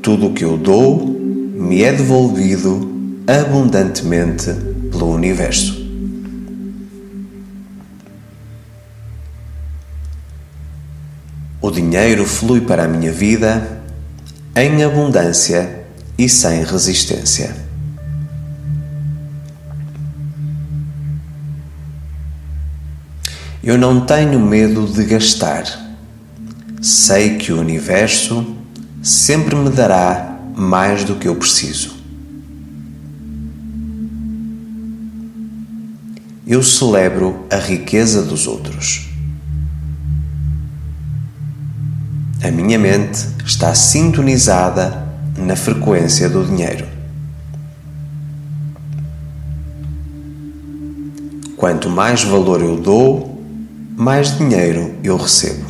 Tudo 0.00 0.28
o 0.28 0.32
que 0.32 0.44
eu 0.44 0.56
dou 0.56 1.06
me 1.06 1.82
é 1.82 1.92
devolvido 1.92 2.90
abundantemente 3.26 4.75
pelo 4.90 5.12
universo. 5.12 5.86
O 11.60 11.70
dinheiro 11.70 12.24
flui 12.24 12.60
para 12.60 12.84
a 12.84 12.88
minha 12.88 13.10
vida 13.10 13.82
em 14.54 14.84
abundância 14.84 15.84
e 16.16 16.28
sem 16.28 16.64
resistência. 16.64 17.66
Eu 23.62 23.76
não 23.76 24.06
tenho 24.06 24.38
medo 24.38 24.86
de 24.86 25.04
gastar. 25.04 25.64
Sei 26.80 27.36
que 27.36 27.52
o 27.52 27.58
universo 27.58 28.56
sempre 29.02 29.56
me 29.56 29.70
dará 29.70 30.38
mais 30.54 31.02
do 31.02 31.16
que 31.16 31.26
eu 31.26 31.34
preciso. 31.34 31.95
Eu 36.46 36.62
celebro 36.62 37.44
a 37.50 37.56
riqueza 37.56 38.22
dos 38.22 38.46
outros. 38.46 39.08
A 42.40 42.52
minha 42.52 42.78
mente 42.78 43.18
está 43.44 43.74
sintonizada 43.74 45.08
na 45.36 45.56
frequência 45.56 46.30
do 46.30 46.44
dinheiro. 46.44 46.86
Quanto 51.56 51.90
mais 51.90 52.22
valor 52.22 52.62
eu 52.62 52.76
dou, 52.76 53.42
mais 53.96 54.38
dinheiro 54.38 54.94
eu 55.02 55.16
recebo. 55.16 55.66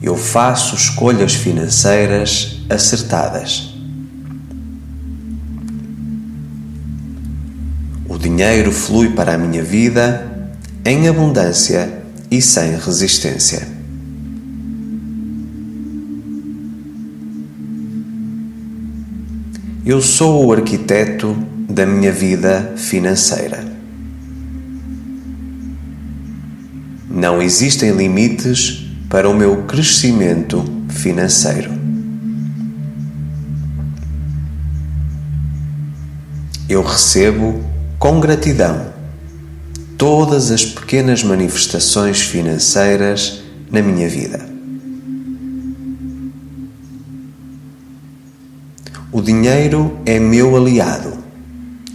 Eu 0.00 0.16
faço 0.16 0.74
escolhas 0.74 1.34
financeiras 1.34 2.62
acertadas. 2.70 3.75
Dinheiro 8.36 8.70
flui 8.70 9.08
para 9.12 9.32
a 9.32 9.38
minha 9.38 9.62
vida 9.62 10.30
em 10.84 11.08
abundância 11.08 12.02
e 12.30 12.42
sem 12.42 12.76
resistência. 12.76 13.66
Eu 19.86 20.02
sou 20.02 20.44
o 20.44 20.52
arquiteto 20.52 21.34
da 21.66 21.86
minha 21.86 22.12
vida 22.12 22.74
financeira. 22.76 23.64
Não 27.08 27.40
existem 27.40 27.92
limites 27.92 28.86
para 29.08 29.30
o 29.30 29.34
meu 29.34 29.62
crescimento 29.62 30.62
financeiro. 30.90 31.70
Eu 36.68 36.82
recebo 36.82 37.75
com 38.06 38.20
gratidão 38.20 38.92
todas 39.98 40.52
as 40.52 40.64
pequenas 40.64 41.24
manifestações 41.24 42.20
financeiras 42.20 43.42
na 43.68 43.82
minha 43.82 44.08
vida. 44.08 44.48
O 49.10 49.20
dinheiro 49.20 49.98
é 50.06 50.20
meu 50.20 50.56
aliado 50.56 51.14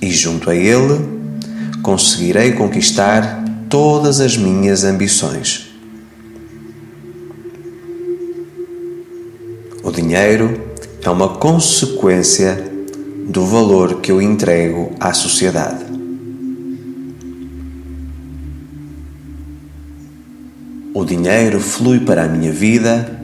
e, 0.01 0.11
junto 0.11 0.49
a 0.49 0.53
ele, 0.53 0.99
conseguirei 1.81 2.51
conquistar 2.51 3.45
todas 3.69 4.19
as 4.19 4.35
minhas 4.35 4.83
ambições. 4.83 5.71
O 9.81 9.89
dinheiro 9.89 10.61
é 11.01 11.09
uma 11.09 11.37
consequência 11.37 12.69
do 13.29 13.45
valor 13.45 14.01
que 14.01 14.11
eu 14.11 14.21
entrego 14.21 14.91
à 14.99 15.13
sociedade. 15.13 16.00
O 20.93 21.05
dinheiro 21.05 21.61
flui 21.61 22.01
para 22.01 22.25
a 22.25 22.27
minha 22.27 22.51
vida 22.51 23.17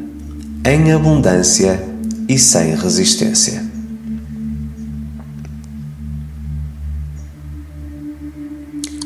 em 0.63 0.93
abundância 0.93 1.83
e 2.27 2.39
sem 2.39 2.73
resistência. 2.75 3.61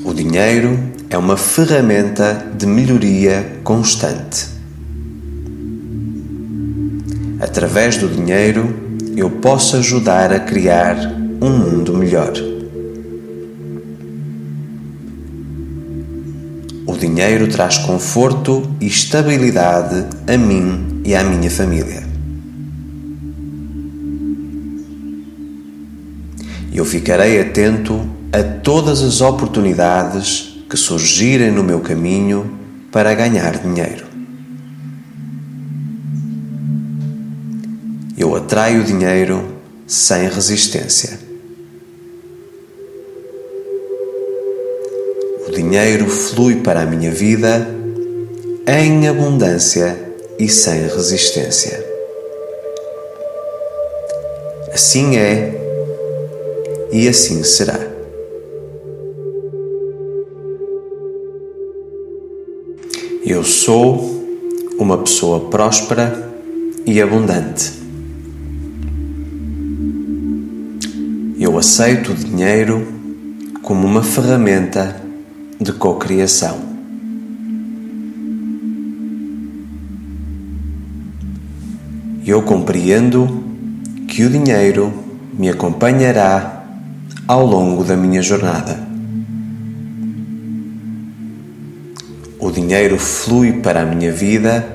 O 0.04 0.14
dinheiro 0.14 0.78
é 1.10 1.18
uma 1.18 1.38
ferramenta 1.38 2.52
de 2.56 2.68
melhoria 2.68 3.60
constante. 3.64 4.48
Através 7.40 7.98
do 7.98 8.08
dinheiro, 8.08 8.98
eu 9.18 9.30
posso 9.30 9.78
ajudar 9.78 10.32
a 10.32 10.40
criar 10.40 10.98
um 11.42 11.50
mundo 11.50 11.98
melhor. 11.98 12.61
O 16.92 16.98
dinheiro 16.98 17.48
traz 17.48 17.78
conforto 17.78 18.70
e 18.82 18.86
estabilidade 18.86 20.06
a 20.28 20.38
mim 20.38 21.02
e 21.06 21.16
à 21.16 21.24
minha 21.24 21.50
família. 21.50 22.04
Eu 26.74 26.84
ficarei 26.84 27.40
atento 27.40 28.06
a 28.34 28.44
todas 28.44 29.02
as 29.02 29.22
oportunidades 29.22 30.66
que 30.70 30.76
surgirem 30.76 31.50
no 31.50 31.64
meu 31.64 31.80
caminho 31.80 32.60
para 32.92 33.14
ganhar 33.14 33.58
dinheiro. 33.58 34.06
Eu 38.18 38.36
atraio 38.36 38.84
dinheiro 38.84 39.56
sem 39.88 40.28
resistência. 40.28 41.21
Dinheiro 45.72 46.06
flui 46.06 46.58
para 46.58 46.82
a 46.82 46.86
minha 46.86 47.10
vida 47.10 47.66
em 48.68 49.08
abundância 49.08 49.98
e 50.38 50.50
sem 50.50 50.82
resistência. 50.82 51.82
Assim 54.74 55.16
é 55.16 55.54
e 56.92 57.08
assim 57.08 57.42
será. 57.44 57.80
Eu 63.26 63.42
sou 63.46 64.26
uma 64.78 64.98
pessoa 64.98 65.40
próspera 65.50 66.34
e 66.86 67.02
abundante. 67.02 67.72
Eu 71.40 71.58
aceito 71.58 72.12
o 72.12 72.16
dinheiro 72.16 72.86
como 73.62 73.88
uma 73.88 74.04
ferramenta 74.04 75.01
de 75.62 75.72
cocriação. 75.74 76.60
Eu 82.26 82.42
compreendo 82.42 83.44
que 84.08 84.24
o 84.26 84.30
dinheiro 84.30 84.92
me 85.32 85.50
acompanhará 85.50 86.66
ao 87.28 87.46
longo 87.46 87.84
da 87.84 87.96
minha 87.96 88.24
jornada. 88.24 88.80
O 92.40 92.50
dinheiro 92.50 92.98
flui 92.98 93.54
para 93.62 93.84
a 93.84 93.86
minha 93.86 94.12
vida 94.12 94.68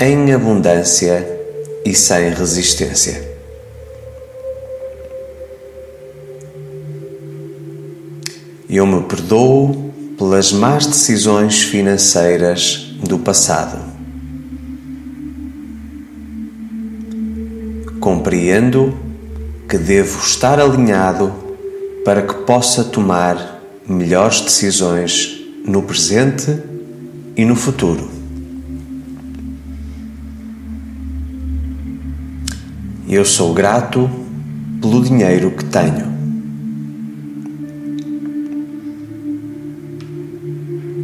em 0.00 0.32
abundância 0.32 1.24
e 1.84 1.94
sem 1.94 2.30
resistência. 2.30 3.30
Eu 8.68 8.86
me 8.86 9.02
perdoo 9.02 9.91
pelas 10.22 10.52
más 10.52 10.86
decisões 10.86 11.64
financeiras 11.64 12.94
do 13.02 13.18
passado. 13.18 13.76
Compreendo 17.98 18.96
que 19.68 19.76
devo 19.76 20.20
estar 20.20 20.60
alinhado 20.60 21.32
para 22.04 22.22
que 22.22 22.34
possa 22.44 22.84
tomar 22.84 23.60
melhores 23.84 24.42
decisões 24.42 25.40
no 25.66 25.82
presente 25.82 26.56
e 27.36 27.44
no 27.44 27.56
futuro. 27.56 28.08
Eu 33.08 33.24
sou 33.24 33.52
grato 33.52 34.08
pelo 34.80 35.02
dinheiro 35.02 35.50
que 35.50 35.64
tenho. 35.64 36.11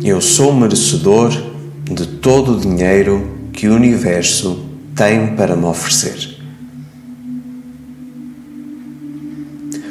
Eu 0.09 0.23
sou 0.23 0.55
merecedor 0.55 1.31
de 1.85 2.07
todo 2.07 2.57
o 2.57 2.61
dinheiro 2.61 3.29
que 3.53 3.69
o 3.69 3.75
universo 3.75 4.65
tem 4.97 5.37
para 5.37 5.55
me 5.55 5.67
oferecer. 5.67 6.35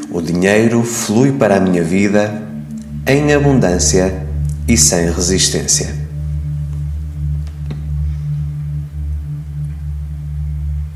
O 0.09 0.19
dinheiro 0.19 0.81
flui 0.81 1.33
para 1.33 1.57
a 1.57 1.59
minha 1.59 1.83
vida 1.83 2.41
em 3.05 3.31
abundância 3.31 4.25
e 4.67 4.75
sem 4.75 5.05
resistência. 5.05 5.95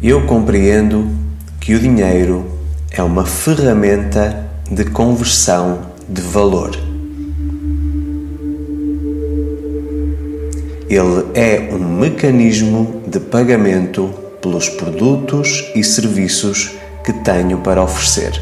Eu 0.01 0.25
compreendo 0.25 1.07
que 1.59 1.75
o 1.75 1.79
dinheiro 1.79 2.59
é 2.89 3.03
uma 3.03 3.27
ferramenta 3.27 4.49
de 4.71 4.83
conversão 4.85 5.91
de 6.09 6.23
valor. 6.23 6.90
Ele 10.91 11.25
é 11.35 11.69
um 11.73 11.99
mecanismo 11.99 13.01
de 13.07 13.17
pagamento 13.17 14.13
pelos 14.41 14.67
produtos 14.67 15.71
e 15.73 15.81
serviços 15.85 16.75
que 17.01 17.13
tenho 17.13 17.59
para 17.59 17.81
oferecer. 17.81 18.33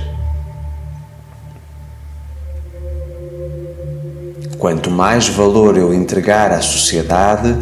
Quanto 4.57 4.89
mais 4.89 5.29
valor 5.29 5.77
eu 5.77 5.93
entregar 5.93 6.51
à 6.51 6.59
sociedade, 6.59 7.55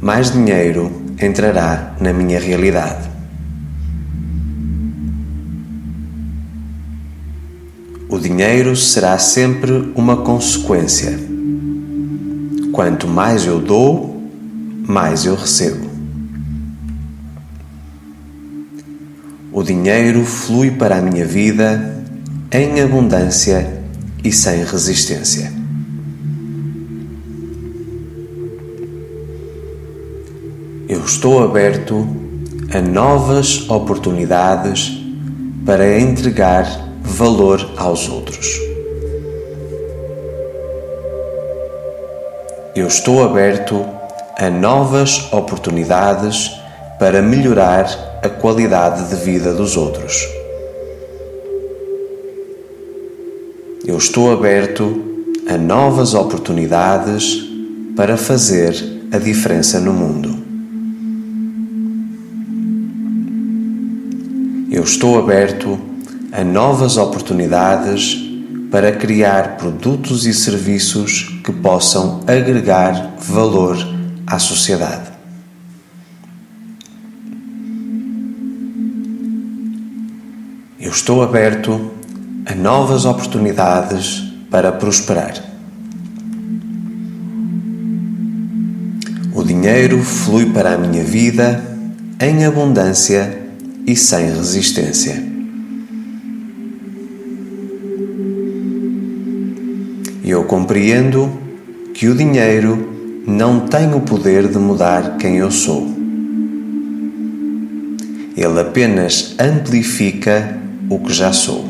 mais 0.00 0.32
dinheiro 0.32 0.90
entrará 1.20 1.94
na 2.00 2.10
minha 2.10 2.40
realidade. 2.40 3.06
O 8.08 8.18
dinheiro 8.18 8.74
será 8.74 9.18
sempre 9.18 9.92
uma 9.94 10.16
consequência. 10.16 11.27
Quanto 12.78 13.08
mais 13.08 13.44
eu 13.44 13.58
dou, 13.58 14.22
mais 14.86 15.24
eu 15.24 15.34
recebo. 15.34 15.90
O 19.50 19.64
dinheiro 19.64 20.24
flui 20.24 20.70
para 20.70 20.98
a 20.98 21.02
minha 21.02 21.26
vida 21.26 22.04
em 22.52 22.80
abundância 22.80 23.82
e 24.22 24.30
sem 24.30 24.62
resistência. 24.62 25.52
eu 30.88 31.04
estou 31.04 31.44
aberto 31.44 32.06
a 32.72 32.80
novas 32.80 33.68
oportunidades 33.68 35.04
para 35.66 35.98
entregar 36.00 36.94
valor 37.02 37.72
aos 37.76 38.08
outros. 38.08 38.77
Eu 42.78 42.86
estou 42.86 43.24
aberto 43.24 43.84
a 44.38 44.48
novas 44.48 45.32
oportunidades 45.32 46.48
para 46.96 47.20
melhorar 47.20 48.20
a 48.22 48.28
qualidade 48.28 49.08
de 49.08 49.16
vida 49.16 49.52
dos 49.52 49.76
outros. 49.76 50.28
Eu 53.84 53.98
estou 53.98 54.32
aberto 54.32 55.26
a 55.48 55.58
novas 55.58 56.14
oportunidades 56.14 57.42
para 57.96 58.16
fazer 58.16 58.76
a 59.10 59.18
diferença 59.18 59.80
no 59.80 59.92
mundo. 59.92 60.38
Eu 64.70 64.84
estou 64.84 65.18
aberto 65.18 65.76
a 66.30 66.44
novas 66.44 66.96
oportunidades 66.96 68.27
para 68.70 68.92
criar 68.92 69.56
produtos 69.56 70.26
e 70.26 70.34
serviços 70.34 71.40
que 71.44 71.52
possam 71.52 72.20
agregar 72.26 73.14
valor 73.18 73.76
à 74.26 74.38
sociedade. 74.38 75.10
Eu 80.78 80.90
estou 80.90 81.22
aberto 81.22 81.90
a 82.46 82.54
novas 82.54 83.04
oportunidades 83.04 84.22
para 84.50 84.72
prosperar. 84.72 85.34
O 89.34 89.42
dinheiro 89.42 90.02
flui 90.02 90.46
para 90.46 90.74
a 90.74 90.78
minha 90.78 91.04
vida 91.04 91.62
em 92.20 92.44
abundância 92.44 93.38
e 93.86 93.94
sem 93.96 94.26
resistência. 94.34 95.37
Eu 100.28 100.44
compreendo 100.44 101.40
que 101.94 102.06
o 102.06 102.14
dinheiro 102.14 103.22
não 103.26 103.60
tem 103.60 103.94
o 103.94 104.00
poder 104.02 104.46
de 104.46 104.58
mudar 104.58 105.16
quem 105.16 105.36
eu 105.36 105.50
sou. 105.50 105.88
Ele 108.36 108.60
apenas 108.60 109.34
amplifica 109.40 110.58
o 110.90 110.98
que 110.98 111.14
já 111.14 111.32
sou. 111.32 111.64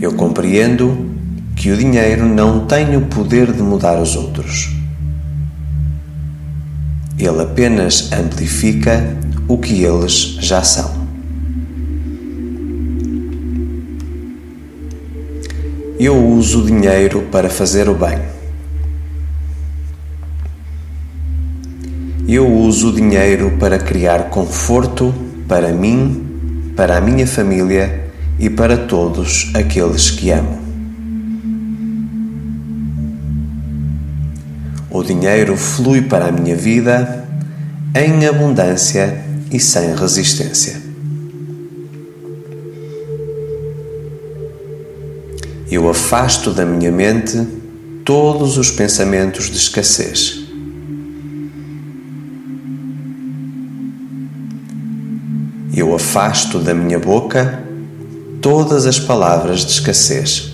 Eu 0.00 0.14
compreendo 0.14 1.10
que 1.54 1.70
o 1.70 1.76
dinheiro 1.76 2.24
não 2.24 2.64
tem 2.64 2.96
o 2.96 3.02
poder 3.02 3.52
de 3.52 3.62
mudar 3.62 4.00
os 4.00 4.16
outros. 4.16 4.70
Ele 7.18 7.42
apenas 7.42 8.10
amplifica 8.10 9.18
o 9.46 9.58
que 9.58 9.84
eles 9.84 10.38
já 10.40 10.62
são. 10.62 11.05
Eu 15.98 16.14
uso 16.14 16.62
o 16.62 16.66
dinheiro 16.66 17.22
para 17.32 17.48
fazer 17.48 17.88
o 17.88 17.94
bem. 17.94 18.18
Eu 22.28 22.46
uso 22.52 22.90
o 22.90 22.92
dinheiro 22.92 23.56
para 23.58 23.78
criar 23.78 24.24
conforto 24.24 25.14
para 25.48 25.72
mim, 25.72 26.72
para 26.76 26.98
a 26.98 27.00
minha 27.00 27.26
família 27.26 28.10
e 28.38 28.50
para 28.50 28.76
todos 28.76 29.50
aqueles 29.54 30.10
que 30.10 30.30
amo. 30.30 30.58
O 34.90 35.02
dinheiro 35.02 35.56
flui 35.56 36.02
para 36.02 36.26
a 36.26 36.32
minha 36.32 36.56
vida 36.56 37.24
em 37.94 38.26
abundância 38.26 39.24
e 39.50 39.58
sem 39.58 39.96
resistência. 39.96 40.85
Eu 45.68 45.88
afasto 45.88 46.52
da 46.52 46.64
minha 46.64 46.92
mente 46.92 47.44
todos 48.04 48.56
os 48.56 48.70
pensamentos 48.70 49.50
de 49.50 49.56
escassez. 49.56 50.46
Eu 55.74 55.94
afasto 55.94 56.60
da 56.60 56.72
minha 56.72 57.00
boca 57.00 57.62
todas 58.40 58.86
as 58.86 58.98
palavras 59.00 59.64
de 59.64 59.72
escassez. 59.72 60.52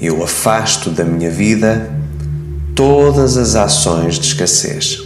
Eu 0.00 0.24
afasto 0.24 0.90
da 0.90 1.04
minha 1.04 1.30
vida 1.30 1.88
todas 2.74 3.36
as 3.36 3.54
ações 3.54 4.16
de 4.16 4.26
escassez. 4.26 5.01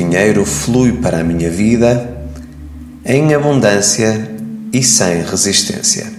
Dinheiro 0.00 0.46
flui 0.46 0.92
para 0.92 1.20
a 1.20 1.24
minha 1.24 1.50
vida 1.50 2.24
em 3.04 3.34
abundância 3.34 4.34
e 4.72 4.82
sem 4.82 5.22
resistência. 5.22 6.10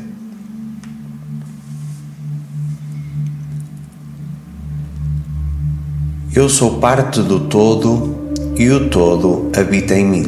Eu 6.33 6.47
sou 6.47 6.77
parte 6.79 7.21
do 7.23 7.39
todo 7.39 8.33
e 8.55 8.69
o 8.69 8.87
todo 8.89 9.49
habita 9.57 9.95
em 9.95 10.05
mim. 10.05 10.25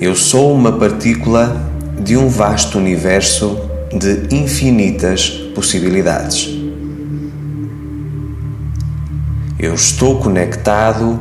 Eu 0.00 0.16
sou 0.16 0.52
uma 0.52 0.72
partícula 0.72 1.70
de 2.00 2.16
um 2.16 2.28
vasto 2.28 2.78
universo 2.78 3.56
de 3.96 4.34
infinitas 4.34 5.28
possibilidades. 5.54 6.61
Eu 9.62 9.74
estou 9.74 10.18
conectado 10.18 11.20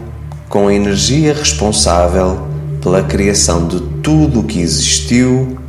com 0.49 0.67
a 0.67 0.73
energia 0.73 1.32
responsável 1.32 2.47
pela 2.82 3.04
criação 3.04 3.67
de 3.67 3.80
tudo 4.01 4.39
o 4.39 4.43
que 4.43 4.60
existiu, 4.60 5.60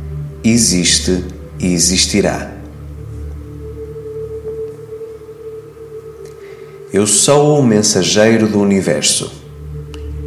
existe 0.43 1.23
e 1.59 1.71
existirá. 1.71 2.51
Eu 6.91 7.05
sou 7.05 7.59
o 7.59 7.63
mensageiro 7.63 8.47
do 8.47 8.59
universo 8.59 9.31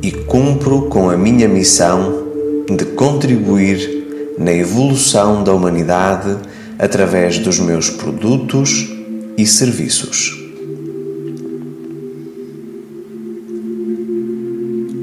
e 0.00 0.12
cumpro 0.12 0.82
com 0.82 1.11
a 1.11 1.16
minha 1.16 1.48
missão 1.48 2.28
de 2.70 2.85
contribuir 2.85 4.37
na 4.38 4.52
evolução 4.52 5.42
da 5.42 5.52
humanidade 5.52 6.37
através 6.78 7.40
dos 7.40 7.59
meus 7.59 7.90
produtos 7.90 8.88
e 9.37 9.44
serviços. 9.44 10.45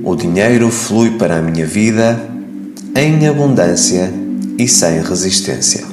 O 0.06 0.18
dinheiro 0.18 0.70
flui 0.70 1.12
para 1.12 1.38
a 1.38 1.42
minha 1.42 1.66
vida 1.66 2.20
em 2.94 3.26
abundância 3.26 4.12
e 4.60 4.68
sem 4.68 5.02
resistência. 5.02 5.86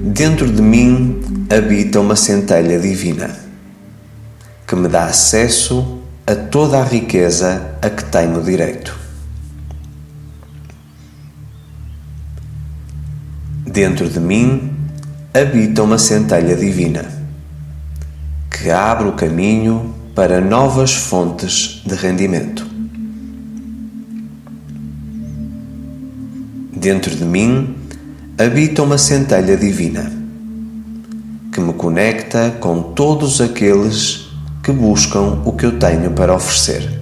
Dentro 0.00 0.50
de 0.50 0.62
mim 0.62 1.20
habita 1.50 2.00
uma 2.00 2.16
centelha 2.16 2.80
divina 2.80 3.36
que 4.66 4.74
me 4.74 4.88
dá 4.88 5.04
acesso 5.04 6.00
a 6.26 6.34
toda 6.34 6.78
a 6.78 6.84
riqueza 6.84 7.74
a 7.82 7.90
que 7.90 8.04
tenho 8.04 8.42
direito. 8.42 8.98
Dentro 13.66 14.08
de 14.08 14.18
mim 14.18 14.72
habita 15.34 15.82
uma 15.82 15.98
centelha 15.98 16.56
divina 16.56 17.17
que 18.60 18.70
abre 18.70 19.06
o 19.06 19.12
caminho 19.12 19.94
para 20.16 20.40
novas 20.40 20.92
fontes 20.92 21.80
de 21.86 21.94
rendimento. 21.94 22.66
Dentro 26.74 27.14
de 27.14 27.24
mim 27.24 27.76
habita 28.36 28.82
uma 28.82 28.98
centelha 28.98 29.56
divina 29.56 30.10
que 31.52 31.60
me 31.60 31.72
conecta 31.72 32.50
com 32.58 32.82
todos 32.82 33.40
aqueles 33.40 34.28
que 34.62 34.72
buscam 34.72 35.40
o 35.44 35.52
que 35.52 35.66
eu 35.66 35.78
tenho 35.78 36.10
para 36.10 36.34
oferecer. 36.34 37.00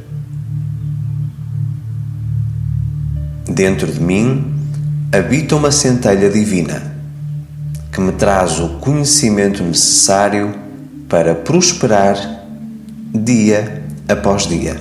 Dentro 3.49 3.91
de 3.91 4.01
mim 4.01 4.55
habita 5.11 5.57
uma 5.57 5.73
centelha 5.73 6.29
divina 6.29 6.83
que 7.91 8.01
me 8.01 8.13
traz 8.13 8.61
o 8.61 8.79
conhecimento 8.79 9.63
necessário 9.63 10.66
para 11.09 11.35
prosperar 11.35 12.45
dia 13.15 13.83
após 14.09 14.47
dia. 14.47 14.81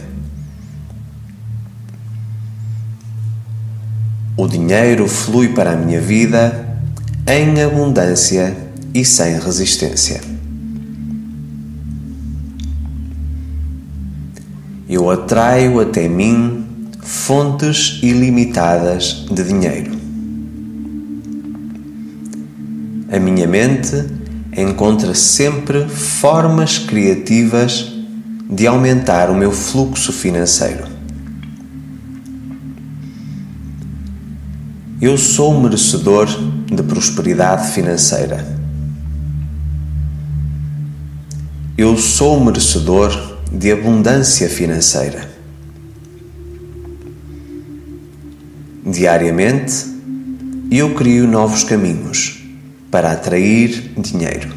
O 4.37 4.47
dinheiro 4.47 5.07
flui 5.07 5.49
para 5.49 5.71
a 5.71 5.75
minha 5.75 6.01
vida 6.01 6.77
em 7.27 7.61
abundância 7.61 8.55
e 8.93 9.05
sem 9.05 9.39
resistência. 9.39 10.35
eu 14.87 15.09
atraio 15.09 15.79
até 15.79 16.07
mim 16.07 16.63
fontes 17.01 17.99
ilimitadas 18.03 19.25
de 19.31 19.43
dinheiro. 19.43 19.91
A 23.11 23.19
minha 23.19 23.47
mente 23.47 24.05
encontra 24.55 25.13
sempre 25.13 25.87
formas 25.87 26.77
criativas 26.77 27.91
de 28.49 28.65
aumentar 28.65 29.29
o 29.29 29.35
meu 29.35 29.51
fluxo 29.51 30.13
financeiro. 30.13 30.85
Eu 35.01 35.17
sou 35.17 35.59
merecedor 35.59 36.27
de 36.67 36.81
prosperidade 36.83 37.73
financeira. 37.73 38.55
Eu 41.77 41.97
sou 41.97 42.39
merecedor 42.39 43.39
de 43.51 43.71
abundância 43.73 44.49
financeira. 44.49 45.29
Diariamente, 48.85 49.85
eu 50.71 50.93
crio 50.93 51.27
novos 51.27 51.63
caminhos 51.63 52.44
para 52.95 53.11
atrair 53.11 53.91
dinheiro. 53.97 54.47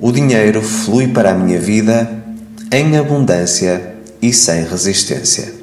O 0.00 0.10
dinheiro 0.10 0.60
flui 0.60 1.06
para 1.06 1.30
a 1.30 1.34
minha 1.36 1.60
vida 1.60 2.10
em 2.72 2.96
abundância 2.96 3.94
e 4.20 4.32
sem 4.32 4.64
resistência. 4.64 5.54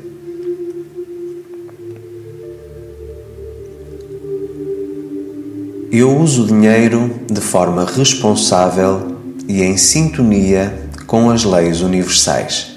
Eu 5.92 6.18
uso 6.18 6.46
o 6.46 6.48
dinheiro 6.48 7.14
de 7.30 7.42
forma 7.42 7.84
responsável 7.84 9.18
e 9.50 9.62
em 9.62 9.76
sintonia 9.76 10.74
com 11.06 11.30
as 11.30 11.44
leis 11.44 11.82
universais. 11.82 12.72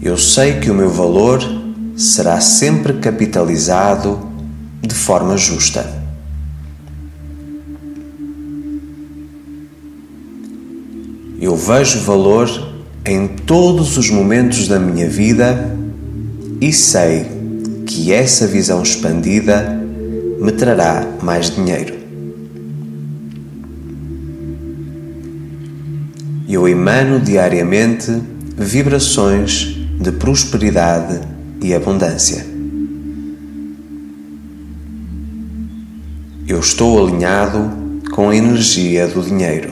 Eu 0.00 0.16
sei 0.16 0.60
que 0.60 0.70
o 0.70 0.74
meu 0.74 0.88
valor 0.88 1.61
será 2.02 2.40
sempre 2.40 2.94
capitalizado 2.94 4.18
de 4.80 4.92
forma 4.92 5.36
justa. 5.36 6.02
Eu 11.40 11.56
vejo 11.56 12.00
valor 12.00 12.72
em 13.04 13.28
todos 13.28 13.96
os 13.96 14.10
momentos 14.10 14.66
da 14.66 14.80
minha 14.80 15.08
vida 15.08 15.76
e 16.60 16.72
sei 16.72 17.26
que 17.86 18.12
essa 18.12 18.48
visão 18.48 18.82
expandida 18.82 19.80
me 20.40 20.50
trará 20.52 21.06
mais 21.22 21.54
dinheiro. 21.54 21.94
Eu 26.48 26.68
emano 26.68 27.20
diariamente 27.20 28.10
vibrações 28.56 29.76
de 30.00 30.10
prosperidade 30.12 31.31
e 31.62 31.72
abundância. 31.72 32.44
Eu 36.46 36.58
estou 36.58 37.06
alinhado 37.06 38.00
com 38.10 38.28
a 38.28 38.36
energia 38.36 39.06
do 39.06 39.22
dinheiro. 39.22 39.70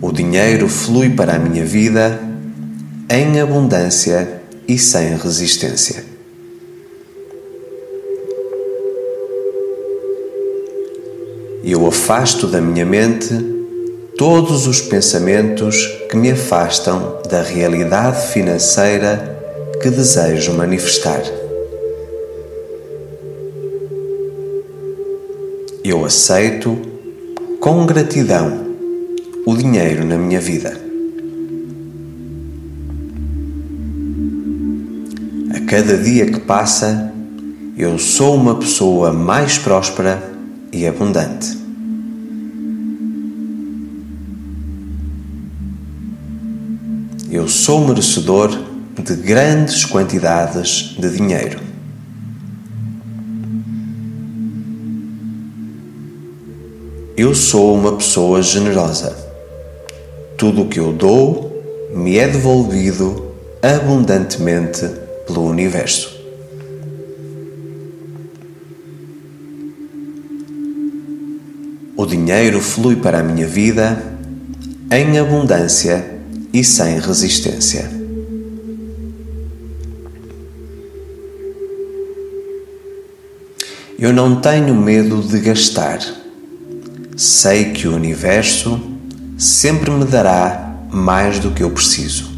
O 0.00 0.12
dinheiro 0.12 0.68
flui 0.68 1.10
para 1.10 1.34
a 1.34 1.38
minha 1.38 1.64
vida 1.64 2.20
em 3.10 3.40
abundância 3.40 4.42
e 4.68 4.78
sem 4.78 5.16
resistência. 5.16 6.04
Eu 11.64 11.86
afasto 11.86 12.46
da 12.46 12.60
minha 12.60 12.86
mente 12.86 13.57
todos 14.18 14.66
os 14.66 14.80
pensamentos 14.80 15.86
que 16.10 16.16
me 16.16 16.32
afastam 16.32 17.22
da 17.30 17.40
realidade 17.40 18.26
financeira 18.32 19.38
que 19.80 19.88
desejo 19.88 20.54
manifestar. 20.54 21.22
Eu 25.84 26.04
aceito 26.04 26.76
com 27.60 27.86
gratidão 27.86 28.66
o 29.46 29.56
dinheiro 29.56 30.04
na 30.04 30.18
minha 30.18 30.40
vida. 30.40 30.76
A 35.54 35.60
cada 35.60 35.96
dia 35.96 36.26
que 36.26 36.40
passa, 36.40 37.12
eu 37.76 37.96
sou 38.00 38.34
uma 38.34 38.56
pessoa 38.56 39.12
mais 39.12 39.58
próspera 39.58 40.20
e 40.72 40.88
abundante. 40.88 41.57
Eu 47.30 47.46
sou 47.46 47.86
merecedor 47.86 48.48
de 48.96 49.14
grandes 49.16 49.84
quantidades 49.84 50.96
de 50.98 51.10
dinheiro. 51.10 51.60
Eu 57.14 57.34
sou 57.34 57.74
uma 57.74 57.96
pessoa 57.96 58.40
generosa. 58.40 59.14
Tudo 60.38 60.62
o 60.62 60.68
que 60.68 60.80
eu 60.80 60.90
dou 60.90 61.62
me 61.94 62.16
é 62.16 62.26
devolvido 62.26 63.34
abundantemente 63.62 64.88
pelo 65.26 65.44
universo. 65.44 66.16
O 71.94 72.06
dinheiro 72.06 72.58
flui 72.62 72.96
para 72.96 73.18
a 73.18 73.22
minha 73.22 73.46
vida 73.46 74.02
em 74.90 75.18
abundância 75.18 76.17
e 76.52 76.64
sem 76.64 76.98
resistência. 76.98 77.90
Eu 83.98 84.12
não 84.12 84.40
tenho 84.40 84.74
medo 84.74 85.20
de 85.22 85.40
gastar 85.40 85.98
sei 87.18 87.72
que 87.72 87.88
o 87.88 87.96
universo 87.96 88.80
sempre 89.36 89.90
me 89.90 90.04
dará 90.04 90.72
mais 90.88 91.40
do 91.40 91.50
que 91.50 91.64
eu 91.64 91.70
preciso. 91.70 92.30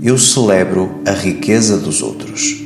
Eu 0.00 0.16
celebro 0.16 1.02
a 1.04 1.10
riqueza 1.10 1.76
dos 1.76 2.02
outros. 2.02 2.62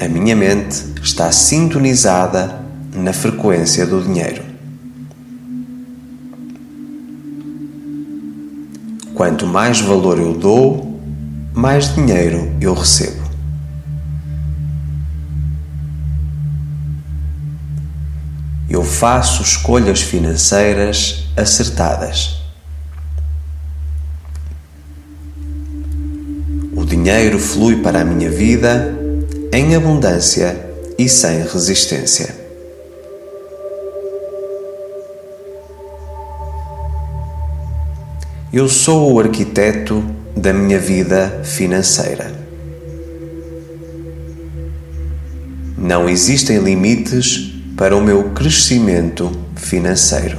A 0.00 0.08
minha 0.08 0.34
mente 0.34 0.86
está 1.02 1.30
sintonizada 1.30 2.59
na 2.94 3.12
frequência 3.12 3.86
do 3.86 4.02
dinheiro. 4.02 4.42
Quanto 9.14 9.46
mais 9.46 9.80
valor 9.80 10.18
eu 10.18 10.34
dou, 10.34 11.00
mais 11.52 11.94
dinheiro 11.94 12.52
eu 12.60 12.74
recebo. 12.74 13.20
eu 18.70 18.84
faço 18.84 19.42
escolhas 19.42 20.00
financeiras 20.00 21.24
acertadas. 21.36 22.36
O 26.72 26.84
dinheiro 26.84 27.38
flui 27.40 27.82
para 27.82 28.00
a 28.00 28.04
minha 28.04 28.30
vida 28.30 28.94
em 29.52 29.74
abundância 29.74 30.56
e 30.96 31.08
sem 31.08 31.42
resistência. 31.42 32.39
Eu 38.52 38.68
sou 38.68 39.12
o 39.12 39.20
arquiteto 39.20 40.04
da 40.36 40.52
minha 40.52 40.76
vida 40.76 41.42
financeira. 41.44 42.34
Não 45.78 46.08
existem 46.08 46.58
limites 46.58 47.54
para 47.76 47.96
o 47.96 48.02
meu 48.02 48.30
crescimento 48.30 49.30
financeiro. 49.54 50.36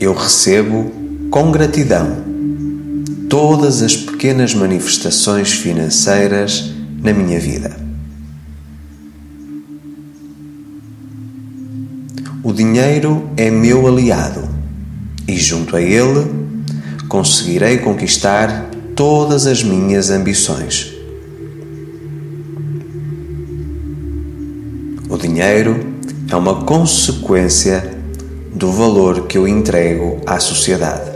Eu 0.00 0.12
recebo 0.12 0.90
com 1.30 1.52
gratidão 1.52 2.16
todas 3.30 3.80
as 3.80 3.94
pequenas 3.96 4.54
manifestações 4.54 5.52
financeiras 5.52 6.74
na 7.00 7.12
minha 7.12 7.38
vida. 7.38 7.83
O 12.44 12.52
dinheiro 12.52 13.30
é 13.38 13.50
meu 13.50 13.86
aliado 13.86 14.46
e, 15.26 15.34
junto 15.34 15.74
a 15.76 15.80
ele, 15.80 16.30
conseguirei 17.08 17.78
conquistar 17.78 18.68
todas 18.94 19.46
as 19.46 19.62
minhas 19.62 20.10
ambições. 20.10 20.92
O 25.08 25.16
dinheiro 25.16 25.94
é 26.30 26.36
uma 26.36 26.66
consequência 26.66 27.96
do 28.54 28.70
valor 28.70 29.26
que 29.26 29.38
eu 29.38 29.48
entrego 29.48 30.20
à 30.26 30.38
sociedade. 30.38 31.12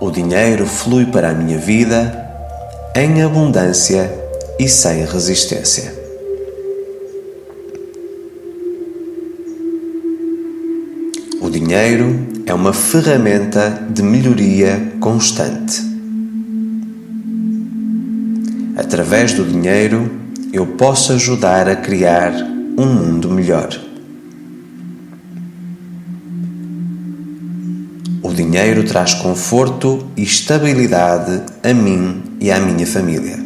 O 0.00 0.10
dinheiro 0.10 0.64
flui 0.64 1.04
para 1.04 1.28
a 1.28 1.34
minha 1.34 1.58
vida 1.58 2.18
em 2.96 3.22
abundância 3.22 4.10
e 4.58 4.66
sem 4.66 5.04
resistência. 5.04 6.03
Dinheiro 11.64 12.26
é 12.44 12.52
uma 12.52 12.74
ferramenta 12.74 13.70
de 13.90 14.02
melhoria 14.02 14.92
constante. 15.00 15.80
Através 18.76 19.32
do 19.32 19.44
dinheiro, 19.44 20.10
eu 20.52 20.66
posso 20.66 21.14
ajudar 21.14 21.66
a 21.66 21.74
criar 21.74 22.34
um 22.76 22.84
mundo 22.84 23.30
melhor. 23.30 23.70
O 28.22 28.30
dinheiro 28.30 28.84
traz 28.84 29.14
conforto 29.14 30.06
e 30.18 30.22
estabilidade 30.22 31.40
a 31.62 31.72
mim 31.72 32.22
e 32.40 32.52
à 32.52 32.60
minha 32.60 32.86
família. 32.86 33.38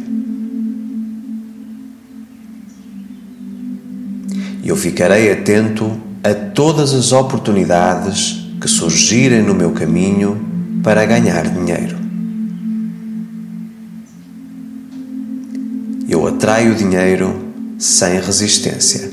Eu 4.65 4.75
ficarei 4.75 5.31
atento 5.31 6.08
a 6.23 6.33
todas 6.33 6.93
as 6.93 7.11
oportunidades 7.11 8.45
que 8.59 8.67
surgirem 8.67 9.41
no 9.41 9.53
meu 9.53 9.71
caminho 9.71 10.39
para 10.83 11.05
ganhar 11.05 11.47
dinheiro. 11.47 11.99
eu 16.09 16.25
atraio 16.27 16.73
dinheiro 16.73 17.33
sem 17.77 18.19
resistência. 18.19 19.09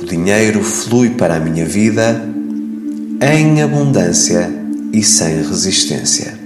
O 0.00 0.06
dinheiro 0.06 0.64
flui 0.64 1.10
para 1.10 1.36
a 1.36 1.40
minha 1.40 1.66
vida 1.66 2.28
em 3.20 3.62
abundância 3.62 4.50
e 4.92 5.02
sem 5.02 5.42
resistência. 5.42 6.38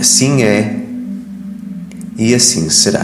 Assim 0.00 0.42
é 0.42 0.80
e 2.16 2.34
assim 2.34 2.70
será. 2.70 3.03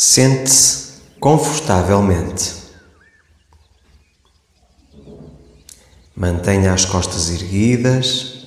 Sente-se 0.00 0.92
confortavelmente. 1.18 2.54
Mantenha 6.14 6.72
as 6.72 6.84
costas 6.84 7.30
erguidas, 7.30 8.46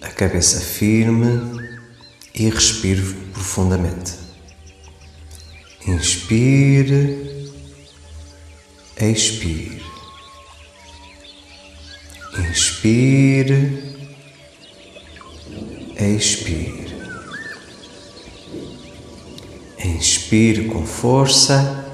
a 0.00 0.08
cabeça 0.08 0.58
firme 0.58 1.68
e 2.34 2.48
respire 2.48 3.02
profundamente. 3.34 4.14
Inspire, 5.86 7.52
expire. 8.98 9.84
Inspire, 12.38 13.96
expire. 16.00 16.85
Inspire 19.86 20.64
com 20.64 20.84
força, 20.84 21.86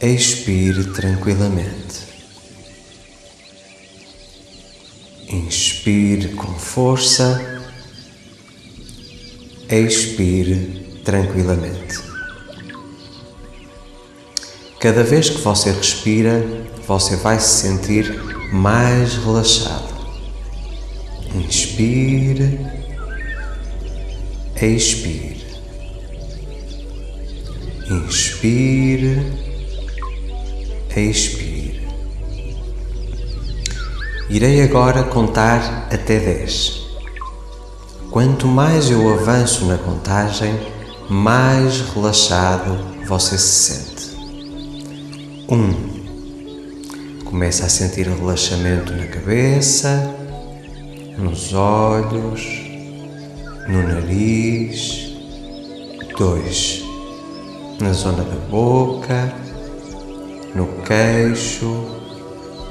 expire 0.00 0.86
tranquilamente. 0.92 2.02
Inspire 5.28 6.34
com 6.34 6.52
força, 6.58 7.62
expire 9.70 11.00
tranquilamente. 11.04 12.00
Cada 14.80 15.04
vez 15.04 15.30
que 15.30 15.38
você 15.38 15.70
respira, 15.70 16.44
você 16.88 17.14
vai 17.14 17.38
se 17.38 17.68
sentir 17.68 18.20
mais 18.52 19.14
relaxado. 19.14 19.94
Inspire, 21.36 22.58
expire. 24.60 25.41
Inspire, 27.92 29.20
expire. 30.96 31.86
Irei 34.30 34.62
agora 34.62 35.02
contar 35.02 35.88
até 35.92 36.18
10. 36.18 36.86
Quanto 38.10 38.48
mais 38.48 38.90
eu 38.90 39.12
avanço 39.12 39.66
na 39.66 39.76
contagem, 39.76 40.58
mais 41.10 41.82
relaxado 41.90 42.78
você 43.06 43.36
se 43.36 43.74
sente. 43.74 44.16
1. 45.50 45.54
Um, 45.54 47.24
começa 47.26 47.66
a 47.66 47.68
sentir 47.68 48.08
relaxamento 48.08 48.94
na 48.94 49.06
cabeça, 49.06 50.16
nos 51.18 51.52
olhos, 51.52 52.40
no 53.68 53.82
nariz. 53.86 55.12
2 56.16 56.81
na 57.82 57.92
zona 57.92 58.22
da 58.22 58.36
boca, 58.48 59.34
no 60.54 60.68
queixo 60.84 61.84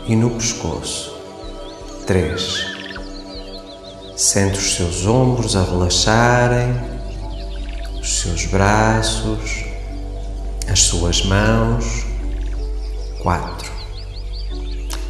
e 0.08 0.16
no 0.16 0.30
pescoço. 0.32 1.14
3. 2.08 2.66
Sente 4.16 4.58
os 4.58 4.76
seus 4.76 5.06
ombros 5.06 5.58
a 5.58 5.64
relaxarem, 5.64 6.74
os 8.00 8.22
seus 8.22 8.46
braços, 8.46 9.66
as 10.72 10.80
suas 10.80 11.26
mãos. 11.26 12.06
4. 13.22 13.70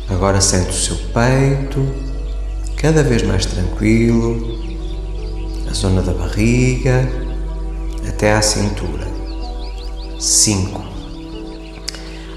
Agora 0.09 0.41
sente 0.41 0.71
o 0.71 0.73
seu 0.73 0.97
peito, 1.13 1.87
cada 2.75 3.03
vez 3.03 3.21
mais 3.21 3.45
tranquilo, 3.45 4.59
a 5.69 5.73
zona 5.73 6.01
da 6.01 6.11
barriga 6.11 7.07
até 8.09 8.33
à 8.33 8.41
cintura. 8.41 9.10
5. 10.21 10.83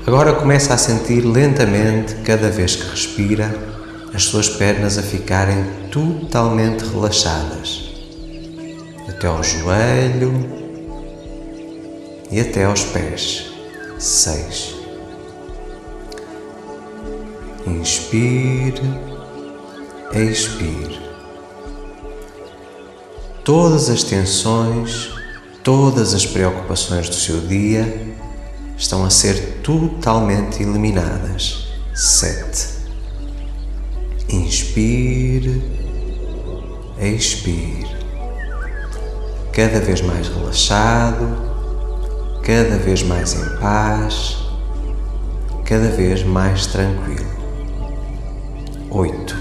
Agora 0.07 0.33
começa 0.33 0.73
a 0.73 0.79
sentir 0.79 1.21
lentamente, 1.21 2.15
cada 2.25 2.49
vez 2.49 2.77
que 2.77 2.89
respira, 2.89 3.55
as 4.15 4.25
suas 4.25 4.49
pernas 4.49 4.97
a 4.97 5.03
ficarem 5.03 5.63
totalmente 5.91 6.83
relaxadas, 6.83 7.91
até 9.07 9.27
ao 9.27 9.45
joelho 9.45 10.33
e 12.31 12.41
até 12.41 12.65
aos 12.65 12.85
pés. 12.85 13.53
6. 13.99 14.77
Inspire, 17.67 18.81
expire. 20.15 21.01
Todas 23.45 23.91
as 23.91 24.03
tensões 24.05 25.13
Todas 25.65 26.13
as 26.13 26.27
preocupações 26.27 27.09
do 27.09 27.15
seu 27.15 27.41
dia 27.41 28.15
estão 28.77 29.03
a 29.03 29.09
ser 29.09 29.61
totalmente 29.63 30.63
eliminadas. 30.63 31.69
7. 31.95 32.69
Inspire, 34.29 35.63
expire. 37.01 37.97
Cada 39.55 39.81
vez 39.81 40.03
mais 40.03 40.29
relaxado, 40.29 41.35
cada 42.43 42.77
vez 42.77 43.03
mais 43.03 43.33
em 43.33 43.57
paz, 43.59 44.37
cada 45.65 45.89
vez 45.89 46.23
mais 46.25 46.67
tranquilo. 46.67 47.25
8. 48.91 49.35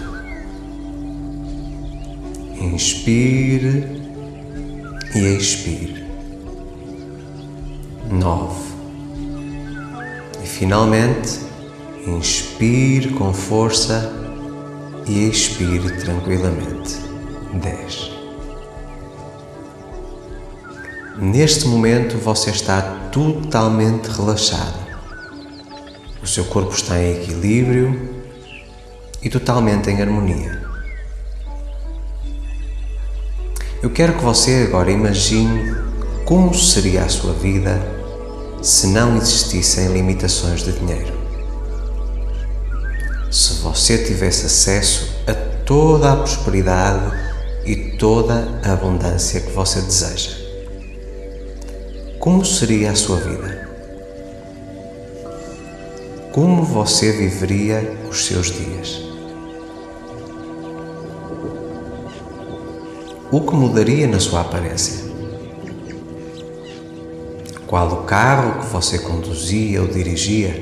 Inspire 2.62 4.02
e 5.14 5.20
expire 5.20 6.03
nove. 8.10 8.74
E 10.44 10.46
finalmente, 10.46 11.40
inspire 12.06 13.10
com 13.12 13.34
força 13.34 14.12
e 15.08 15.28
expire 15.28 15.98
tranquilamente. 15.98 16.98
Dez. 17.54 18.12
Neste 21.18 21.68
momento 21.68 22.18
você 22.18 22.50
está 22.50 22.82
totalmente 23.12 24.08
relaxado. 24.08 24.84
O 26.22 26.28
seu 26.28 26.46
corpo 26.46 26.74
está 26.74 26.98
em 26.98 27.22
equilíbrio 27.22 28.24
e 29.22 29.30
totalmente 29.30 29.90
em 29.90 30.02
harmonia. 30.02 30.64
Eu 33.82 33.90
quero 33.90 34.14
que 34.14 34.24
você 34.24 34.66
agora 34.68 34.90
imagine 34.92 35.93
como 36.26 36.54
seria 36.54 37.04
a 37.04 37.10
sua 37.10 37.34
vida 37.34 37.82
se 38.62 38.88
não 38.88 39.18
existissem 39.18 39.92
limitações 39.92 40.64
de 40.64 40.72
dinheiro. 40.72 41.14
Se 43.30 43.56
você 43.62 43.98
tivesse 44.06 44.46
acesso 44.46 45.18
a 45.28 45.34
toda 45.34 46.14
a 46.14 46.16
prosperidade 46.16 47.14
e 47.66 47.98
toda 47.98 48.48
a 48.64 48.72
abundância 48.72 49.42
que 49.42 49.52
você 49.52 49.82
deseja, 49.82 50.32
como 52.20 52.46
seria 52.46 52.92
a 52.92 52.96
sua 52.96 53.18
vida? 53.18 53.70
Como 56.32 56.64
você 56.64 57.12
viveria 57.12 57.98
os 58.10 58.26
seus 58.26 58.50
dias? 58.50 59.02
O 63.30 63.42
que 63.42 63.54
mudaria 63.56 64.08
na 64.08 64.20
sua 64.20 64.42
aparência? 64.42 65.13
Qual 67.74 67.92
o 67.92 68.04
carro 68.04 68.62
que 68.62 68.68
você 68.68 69.00
conduzia 69.00 69.82
ou 69.82 69.88
dirigia? 69.88 70.54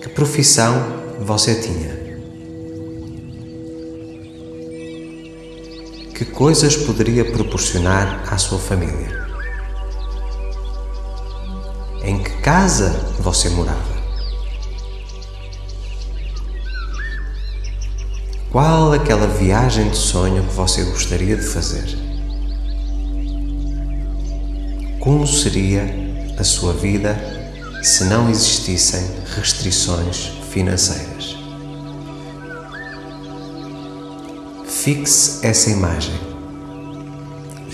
Que 0.00 0.08
profissão 0.08 0.82
você 1.20 1.60
tinha? 1.60 1.92
Que 6.14 6.24
coisas 6.24 6.74
poderia 6.74 7.22
proporcionar 7.32 8.32
à 8.32 8.38
sua 8.38 8.58
família? 8.58 9.28
Em 12.02 12.22
que 12.22 12.30
casa 12.40 12.98
você 13.20 13.50
morava? 13.50 13.92
Qual 18.50 18.94
aquela 18.94 19.26
viagem 19.26 19.90
de 19.90 19.98
sonho 19.98 20.42
que 20.44 20.54
você 20.54 20.82
gostaria 20.84 21.36
de 21.36 21.44
fazer? 21.46 22.11
Como 25.02 25.26
seria 25.26 25.84
a 26.38 26.44
sua 26.44 26.72
vida 26.72 27.18
se 27.82 28.04
não 28.04 28.30
existissem 28.30 29.04
restrições 29.34 30.26
financeiras? 30.48 31.36
Fixe 34.64 35.44
essa 35.44 35.70
imagem, 35.70 36.14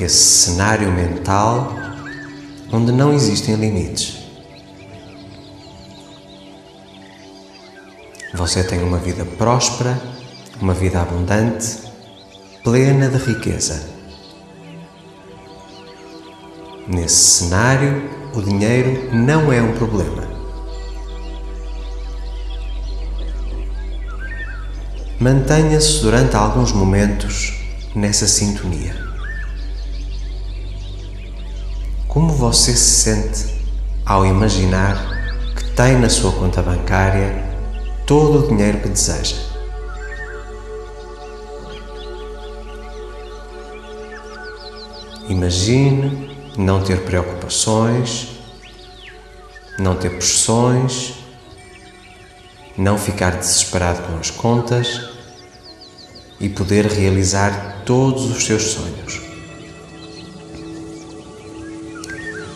esse 0.01 0.17
cenário 0.17 0.91
mental 0.91 1.71
onde 2.73 2.93
não 2.93 3.13
existem 3.13 3.57
limites. 3.57 4.21
Você 8.33 8.65
tem 8.65 8.83
uma 8.83 8.97
vida 8.97 9.27
próspera, 9.27 10.01
uma 10.63 10.73
vida 10.73 11.03
abundante, 11.03 11.77
plena 12.65 13.11
de 13.11 13.19
riqueza. 13.19 13.98
Nesse 16.89 17.17
cenário, 17.17 18.03
o 18.35 18.41
dinheiro 18.41 19.15
não 19.15 19.53
é 19.53 19.61
um 19.61 19.75
problema. 19.75 20.27
Mantenha-se 25.21 26.01
durante 26.01 26.35
alguns 26.35 26.73
momentos 26.73 27.53
nessa 27.95 28.27
sintonia. 28.27 28.97
Como 32.07 32.33
você 32.33 32.73
se 32.73 33.03
sente 33.03 33.55
ao 34.07 34.25
imaginar 34.25 34.97
que 35.55 35.65
tem 35.73 35.99
na 35.99 36.09
sua 36.09 36.33
conta 36.33 36.63
bancária 36.63 37.45
todo 38.07 38.47
o 38.47 38.49
dinheiro 38.49 38.81
que 38.81 38.89
deseja? 38.89 39.37
Imagine 45.29 46.28
não 46.59 46.83
ter 46.83 47.03
preocupações, 47.03 48.31
não 49.79 49.95
ter 49.95 50.11
pressões, 50.11 51.15
não 52.77 52.99
ficar 52.99 53.37
desesperado 53.37 54.03
com 54.03 54.19
as 54.19 54.31
contas 54.31 55.09
e 56.41 56.49
poder 56.49 56.87
realizar 56.87 57.83
todos 57.87 58.25
os 58.25 58.45
seus 58.45 58.63
sonhos. 58.63 59.21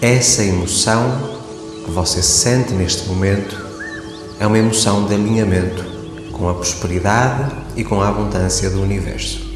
Essa 0.00 0.42
emoção 0.42 1.38
que 1.84 1.90
você 1.92 2.20
sente 2.20 2.72
neste 2.72 3.06
momento 3.08 3.56
é 4.40 4.46
uma 4.48 4.58
emoção 4.58 5.06
de 5.06 5.14
alinhamento 5.14 5.84
com 6.32 6.48
a 6.48 6.54
prosperidade 6.54 7.54
e 7.76 7.84
com 7.84 8.00
a 8.00 8.08
abundância 8.08 8.68
do 8.68 8.82
universo. 8.82 9.51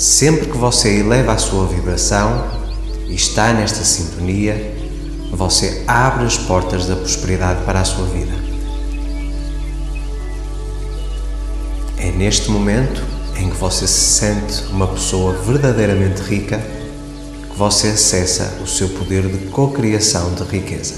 Sempre 0.00 0.46
que 0.46 0.56
você 0.56 1.00
eleva 1.00 1.32
a 1.32 1.36
sua 1.36 1.66
vibração 1.66 2.50
e 3.06 3.14
está 3.14 3.52
nesta 3.52 3.84
sintonia, 3.84 4.74
você 5.30 5.84
abre 5.86 6.24
as 6.24 6.38
portas 6.38 6.86
da 6.86 6.96
prosperidade 6.96 7.62
para 7.66 7.80
a 7.80 7.84
sua 7.84 8.06
vida. 8.06 8.32
É 11.98 12.10
neste 12.12 12.50
momento 12.50 13.04
em 13.36 13.50
que 13.50 13.56
você 13.58 13.86
se 13.86 14.18
sente 14.18 14.62
uma 14.72 14.86
pessoa 14.86 15.34
verdadeiramente 15.34 16.22
rica 16.22 16.58
que 17.50 17.58
você 17.58 17.88
acessa 17.88 18.58
o 18.62 18.66
seu 18.66 18.88
poder 18.88 19.28
de 19.28 19.50
cocriação 19.50 20.32
de 20.32 20.44
riqueza. 20.44 20.94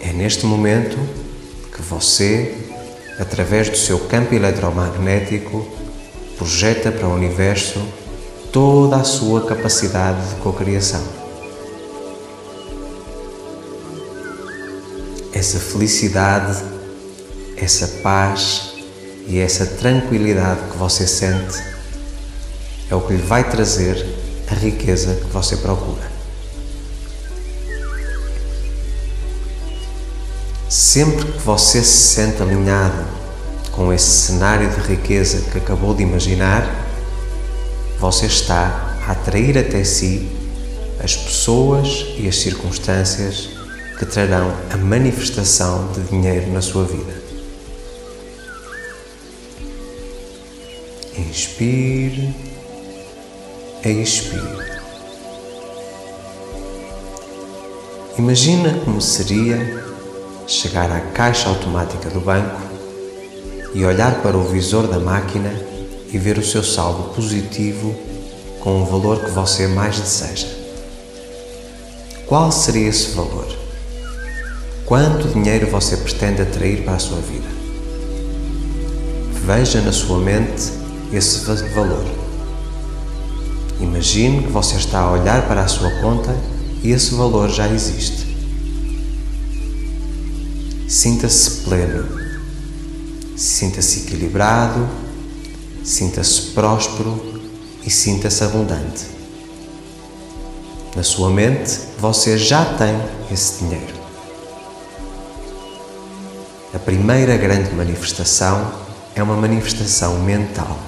É 0.00 0.12
neste 0.12 0.46
momento 0.46 0.96
que 1.74 1.82
você 1.82 2.67
através 3.18 3.68
do 3.68 3.76
seu 3.76 3.98
campo 4.00 4.34
eletromagnético, 4.34 5.66
projeta 6.36 6.92
para 6.92 7.08
o 7.08 7.14
universo 7.14 7.82
toda 8.52 8.96
a 8.96 9.04
sua 9.04 9.44
capacidade 9.46 10.28
de 10.28 10.34
cocriação. 10.36 11.02
Essa 15.32 15.58
felicidade, 15.58 16.62
essa 17.56 17.86
paz 18.02 18.72
e 19.26 19.38
essa 19.38 19.66
tranquilidade 19.66 20.70
que 20.70 20.76
você 20.76 21.06
sente 21.06 21.62
é 22.90 22.94
o 22.94 23.00
que 23.00 23.12
lhe 23.12 23.22
vai 23.22 23.48
trazer 23.48 24.04
a 24.50 24.54
riqueza 24.54 25.14
que 25.14 25.26
você 25.26 25.56
procura. 25.56 26.17
Sempre 30.78 31.24
que 31.32 31.38
você 31.38 31.82
se 31.82 32.14
sente 32.14 32.40
alinhado 32.40 33.04
com 33.72 33.92
esse 33.92 34.28
cenário 34.28 34.70
de 34.70 34.80
riqueza 34.86 35.50
que 35.50 35.58
acabou 35.58 35.92
de 35.92 36.04
imaginar, 36.04 36.64
você 37.98 38.26
está 38.26 38.96
a 39.04 39.10
atrair 39.10 39.58
até 39.58 39.82
si 39.82 40.30
as 41.02 41.16
pessoas 41.16 42.06
e 42.16 42.28
as 42.28 42.36
circunstâncias 42.36 43.48
que 43.98 44.06
trarão 44.06 44.56
a 44.70 44.76
manifestação 44.76 45.90
de 45.94 46.00
dinheiro 46.02 46.48
na 46.52 46.62
sua 46.62 46.84
vida. 46.84 47.12
Inspire, 51.16 52.32
expire. 53.84 54.78
Imagina 58.16 58.78
como 58.84 59.02
seria 59.02 59.87
chegar 60.48 60.90
à 60.90 60.98
caixa 61.00 61.50
automática 61.50 62.08
do 62.08 62.20
banco 62.20 62.58
e 63.74 63.84
olhar 63.84 64.22
para 64.22 64.34
o 64.34 64.44
visor 64.44 64.86
da 64.86 64.98
máquina 64.98 65.52
e 66.10 66.16
ver 66.16 66.38
o 66.38 66.44
seu 66.44 66.64
saldo 66.64 67.14
positivo 67.14 67.94
com 68.60 68.82
o 68.82 68.86
valor 68.86 69.22
que 69.22 69.30
você 69.30 69.68
mais 69.68 70.00
deseja. 70.00 70.48
Qual 72.26 72.50
seria 72.50 72.88
esse 72.88 73.14
valor? 73.14 73.46
Quanto 74.86 75.28
dinheiro 75.28 75.66
você 75.70 75.98
pretende 75.98 76.40
atrair 76.40 76.82
para 76.82 76.94
a 76.94 76.98
sua 76.98 77.18
vida? 77.18 77.48
Veja 79.44 79.82
na 79.82 79.92
sua 79.92 80.18
mente 80.18 80.72
esse 81.12 81.40
valor. 81.74 82.06
Imagine 83.80 84.44
que 84.44 84.50
você 84.50 84.76
está 84.76 85.00
a 85.00 85.12
olhar 85.12 85.46
para 85.46 85.60
a 85.60 85.68
sua 85.68 85.90
conta 86.00 86.34
e 86.82 86.90
esse 86.90 87.14
valor 87.14 87.50
já 87.50 87.68
existe. 87.68 88.27
Sinta-se 90.88 91.50
pleno, 91.64 92.08
sinta-se 93.36 94.06
equilibrado, 94.06 94.88
sinta-se 95.84 96.52
próspero 96.52 97.42
e 97.84 97.90
sinta-se 97.90 98.42
abundante. 98.42 99.04
Na 100.96 101.02
sua 101.02 101.28
mente, 101.28 101.78
você 101.98 102.38
já 102.38 102.64
tem 102.64 102.98
esse 103.30 103.64
dinheiro. 103.64 103.94
A 106.72 106.78
primeira 106.78 107.36
grande 107.36 107.70
manifestação 107.74 108.72
é 109.14 109.22
uma 109.22 109.36
manifestação 109.36 110.18
mental. 110.20 110.78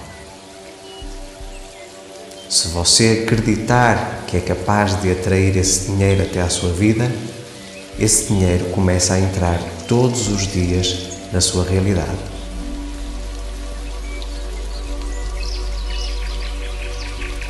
Se 2.48 2.68
você 2.68 3.22
acreditar 3.22 4.24
que 4.26 4.38
é 4.38 4.40
capaz 4.40 4.98
de 5.02 5.12
atrair 5.12 5.58
esse 5.58 5.90
dinheiro 5.90 6.22
até 6.22 6.40
à 6.40 6.48
sua 6.48 6.72
vida, 6.72 7.12
esse 7.98 8.26
dinheiro 8.26 8.66
começa 8.66 9.14
a 9.14 9.20
entrar 9.20 9.58
todos 9.86 10.28
os 10.28 10.46
dias 10.46 11.10
na 11.32 11.40
sua 11.40 11.64
realidade. 11.64 12.18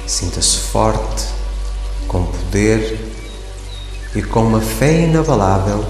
Sinta-se 0.07 0.57
forte, 0.57 1.25
com 2.09 2.25
poder 2.25 2.99
e 4.15 4.23
com 4.23 4.43
uma 4.43 4.61
fé 4.61 5.05
inabalável 5.05 5.85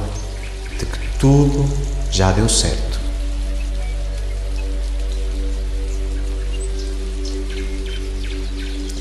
de 0.78 0.84
que 0.84 1.18
tudo 1.18 1.66
já 2.10 2.30
deu 2.30 2.48
certo. 2.48 3.00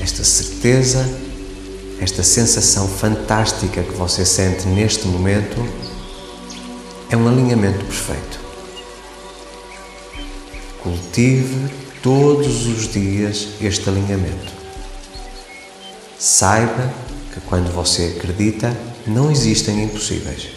Esta 0.00 0.24
certeza, 0.24 1.06
esta 2.00 2.22
sensação 2.22 2.88
fantástica 2.88 3.82
que 3.82 3.92
você 3.92 4.24
sente 4.24 4.66
neste 4.66 5.06
momento 5.06 5.56
é 7.10 7.16
um 7.16 7.28
alinhamento 7.28 7.84
perfeito. 7.84 8.40
Cultive 10.82 11.70
todos 12.02 12.66
os 12.66 12.88
dias 12.90 13.48
este 13.60 13.86
alinhamento. 13.90 14.50
Saiba 16.18 16.90
que 17.34 17.40
quando 17.42 17.70
você 17.70 18.14
acredita, 18.16 18.74
não 19.06 19.30
existem 19.30 19.84
impossíveis. 19.84 20.48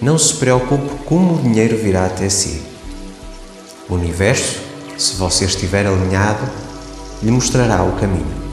Não 0.00 0.16
se 0.16 0.34
preocupe 0.34 1.04
como 1.04 1.34
o 1.34 1.42
dinheiro 1.42 1.76
virá 1.76 2.06
até 2.06 2.28
si. 2.28 2.62
O 3.88 3.94
universo, 3.94 4.60
se 4.96 5.14
você 5.14 5.44
estiver 5.44 5.86
alinhado, 5.86 6.48
lhe 7.20 7.32
mostrará 7.32 7.82
o 7.82 7.98
caminho. 7.98 8.43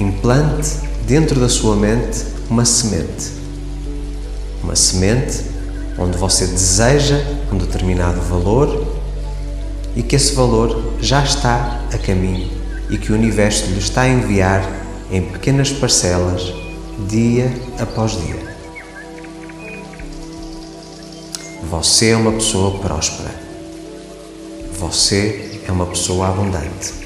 Implante 0.00 0.78
dentro 1.06 1.38
da 1.38 1.48
sua 1.48 1.76
mente 1.76 2.24
uma 2.48 2.64
semente. 2.64 3.32
Uma 4.64 4.74
semente 4.74 5.44
onde 5.98 6.16
você 6.16 6.46
deseja 6.46 7.22
um 7.52 7.58
determinado 7.58 8.18
valor 8.22 8.96
e 9.94 10.02
que 10.02 10.16
esse 10.16 10.34
valor 10.34 10.94
já 11.00 11.22
está 11.22 11.82
a 11.92 11.98
caminho 11.98 12.50
e 12.88 12.96
que 12.96 13.12
o 13.12 13.14
universo 13.14 13.66
lhe 13.66 13.78
está 13.78 14.02
a 14.02 14.08
enviar 14.08 14.66
em 15.10 15.20
pequenas 15.20 15.70
parcelas, 15.70 16.50
dia 17.06 17.52
após 17.78 18.12
dia. 18.12 18.40
Você 21.70 22.08
é 22.08 22.16
uma 22.16 22.32
pessoa 22.32 22.78
próspera. 22.78 23.34
Você 24.78 25.60
é 25.68 25.70
uma 25.70 25.84
pessoa 25.86 26.28
abundante. 26.28 26.99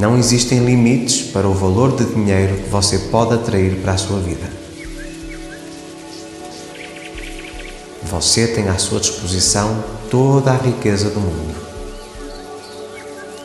Não 0.00 0.16
existem 0.16 0.64
limites 0.64 1.20
para 1.30 1.46
o 1.46 1.52
valor 1.52 1.94
de 1.94 2.06
dinheiro 2.06 2.56
que 2.56 2.70
você 2.70 2.98
pode 3.10 3.34
atrair 3.34 3.82
para 3.82 3.92
a 3.92 3.98
sua 3.98 4.18
vida. 4.18 4.50
Você 8.04 8.48
tem 8.48 8.66
à 8.70 8.78
sua 8.78 8.98
disposição 8.98 9.84
toda 10.10 10.52
a 10.52 10.56
riqueza 10.56 11.10
do 11.10 11.20
mundo. 11.20 11.54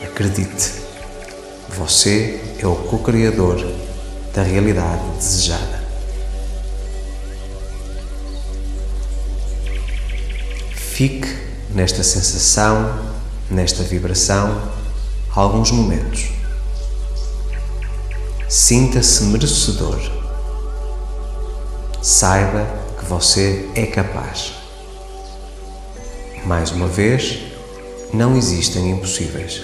Acredite, 0.02 0.72
você 1.78 2.40
é 2.58 2.66
o 2.66 2.74
co-criador 2.74 3.58
da 4.34 4.42
realidade 4.42 5.04
desejada. 5.18 5.84
Fique 10.74 11.28
nesta 11.72 12.02
sensação, 12.02 12.98
nesta 13.52 13.84
vibração, 13.84 14.72
alguns 15.36 15.70
momentos. 15.70 16.35
Sinta-se 18.48 19.24
merecedor. 19.24 20.00
Saiba 22.00 22.68
que 23.00 23.06
você 23.06 23.68
é 23.74 23.88
capaz. 23.88 24.54
Mais 26.46 26.72
uma 26.72 26.88
vez, 26.88 27.40
não 28.14 28.38
existem 28.38 28.92
impossíveis. 28.92 29.64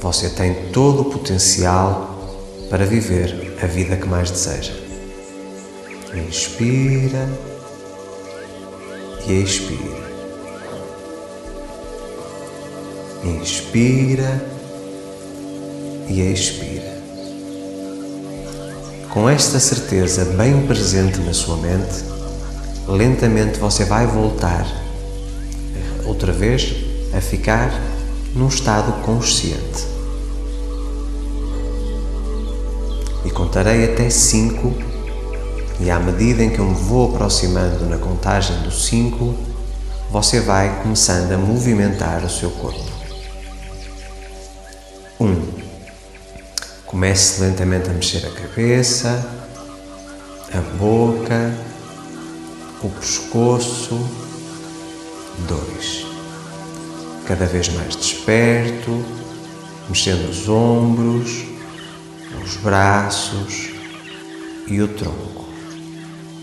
Você 0.00 0.30
tem 0.30 0.70
todo 0.72 1.02
o 1.02 1.10
potencial 1.10 2.38
para 2.70 2.86
viver 2.86 3.58
a 3.62 3.66
vida 3.66 3.98
que 3.98 4.08
mais 4.08 4.30
deseja. 4.30 4.72
Inspira 6.26 7.28
e 9.26 9.42
expira. 9.42 10.04
Inspira 13.24 14.53
e 16.08 16.20
expira. 16.20 16.94
Com 19.10 19.28
esta 19.28 19.60
certeza 19.60 20.24
bem 20.24 20.66
presente 20.66 21.20
na 21.20 21.32
sua 21.32 21.56
mente, 21.56 22.04
lentamente 22.88 23.58
você 23.58 23.84
vai 23.84 24.06
voltar 24.06 24.66
outra 26.04 26.32
vez 26.32 26.74
a 27.16 27.20
ficar 27.20 27.72
num 28.34 28.48
estado 28.48 28.92
consciente. 29.02 29.86
E 33.24 33.30
contarei 33.30 33.84
até 33.84 34.10
cinco, 34.10 34.74
e 35.80 35.90
à 35.90 35.98
medida 35.98 36.42
em 36.42 36.50
que 36.50 36.58
eu 36.58 36.66
me 36.66 36.74
vou 36.74 37.14
aproximando 37.14 37.86
na 37.86 37.96
contagem 37.96 38.60
do 38.62 38.70
cinco, 38.70 39.34
você 40.10 40.40
vai 40.40 40.82
começando 40.82 41.32
a 41.32 41.38
movimentar 41.38 42.24
o 42.24 42.30
seu 42.30 42.50
corpo. 42.50 42.93
Comece 47.04 47.42
lentamente 47.42 47.90
a 47.90 47.92
mexer 47.92 48.26
a 48.26 48.30
cabeça, 48.30 49.30
a 50.54 50.60
boca, 50.78 51.54
o 52.82 52.88
pescoço. 52.88 54.08
Dois. 55.46 56.06
Cada 57.26 57.44
vez 57.44 57.68
mais 57.68 57.94
desperto, 57.94 59.04
mexendo 59.86 60.30
os 60.30 60.48
ombros, 60.48 61.44
os 62.42 62.56
braços 62.56 63.68
e 64.66 64.80
o 64.80 64.88
tronco. 64.88 65.44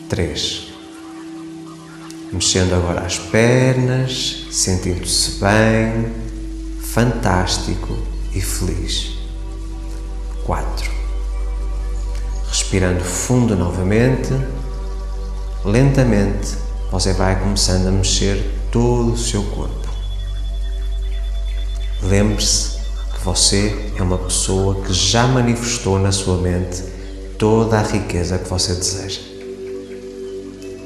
Três. 0.09 0.67
Mexendo 2.31 2.75
agora 2.75 3.01
as 3.01 3.17
pernas, 3.17 4.45
sentindo-se 4.51 5.39
bem, 5.39 6.13
fantástico 6.83 7.97
e 8.35 8.39
feliz. 8.39 9.20
4. 10.51 10.91
Respirando 12.49 13.01
fundo 13.05 13.55
novamente, 13.55 14.33
lentamente 15.63 16.57
você 16.91 17.13
vai 17.13 17.39
começando 17.39 17.87
a 17.87 17.91
mexer 17.91 18.53
todo 18.69 19.13
o 19.13 19.17
seu 19.17 19.43
corpo. 19.43 19.87
Lembre-se 22.03 22.79
que 23.13 23.23
você 23.23 23.93
é 23.95 24.03
uma 24.03 24.17
pessoa 24.17 24.83
que 24.83 24.91
já 24.91 25.25
manifestou 25.25 25.97
na 25.97 26.11
sua 26.11 26.35
mente 26.35 26.83
toda 27.39 27.79
a 27.79 27.83
riqueza 27.83 28.37
que 28.37 28.49
você 28.49 28.73
deseja. 28.73 29.21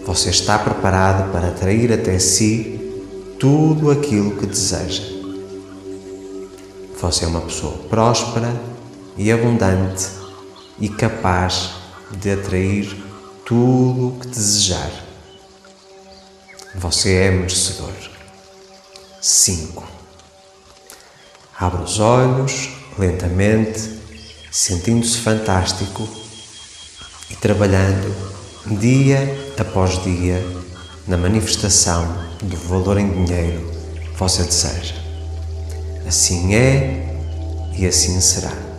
Você 0.05 0.30
está 0.30 0.59
preparado 0.59 1.32
para 1.32 1.47
atrair 1.47 1.91
até 1.91 2.20
si 2.20 3.01
tudo 3.39 3.89
aquilo 3.89 4.38
que 4.38 4.45
deseja. 4.45 5.01
Você 7.01 7.26
é 7.26 7.28
uma 7.28 7.41
pessoa 7.41 7.74
próspera 7.89 8.75
e 9.18 9.32
abundante 9.32 10.07
e 10.80 10.89
capaz 10.89 11.72
de 12.11 12.32
atrair 12.32 13.03
tudo 13.45 14.09
o 14.09 14.20
que 14.20 14.28
desejar. 14.28 14.91
Você 16.76 17.13
é 17.13 17.32
merecedor. 17.32 17.93
5. 19.22 19.84
Abra 21.57 21.82
os 21.82 21.99
olhos 21.99 22.70
lentamente, 22.97 24.01
sentindo-se 24.51 25.18
fantástico 25.18 26.07
e 27.30 27.36
trabalhando 27.36 28.13
dia 28.80 29.53
após 29.57 30.03
dia 30.03 30.43
na 31.07 31.18
manifestação 31.18 32.05
do 32.41 32.57
valor 32.57 32.97
em 32.97 33.26
dinheiro 33.26 33.72
que 33.93 34.20
você 34.20 34.43
deseja. 34.43 34.95
Assim 36.07 36.53
é 36.55 37.18
e 37.78 37.86
assim 37.86 38.20
será. 38.20 38.75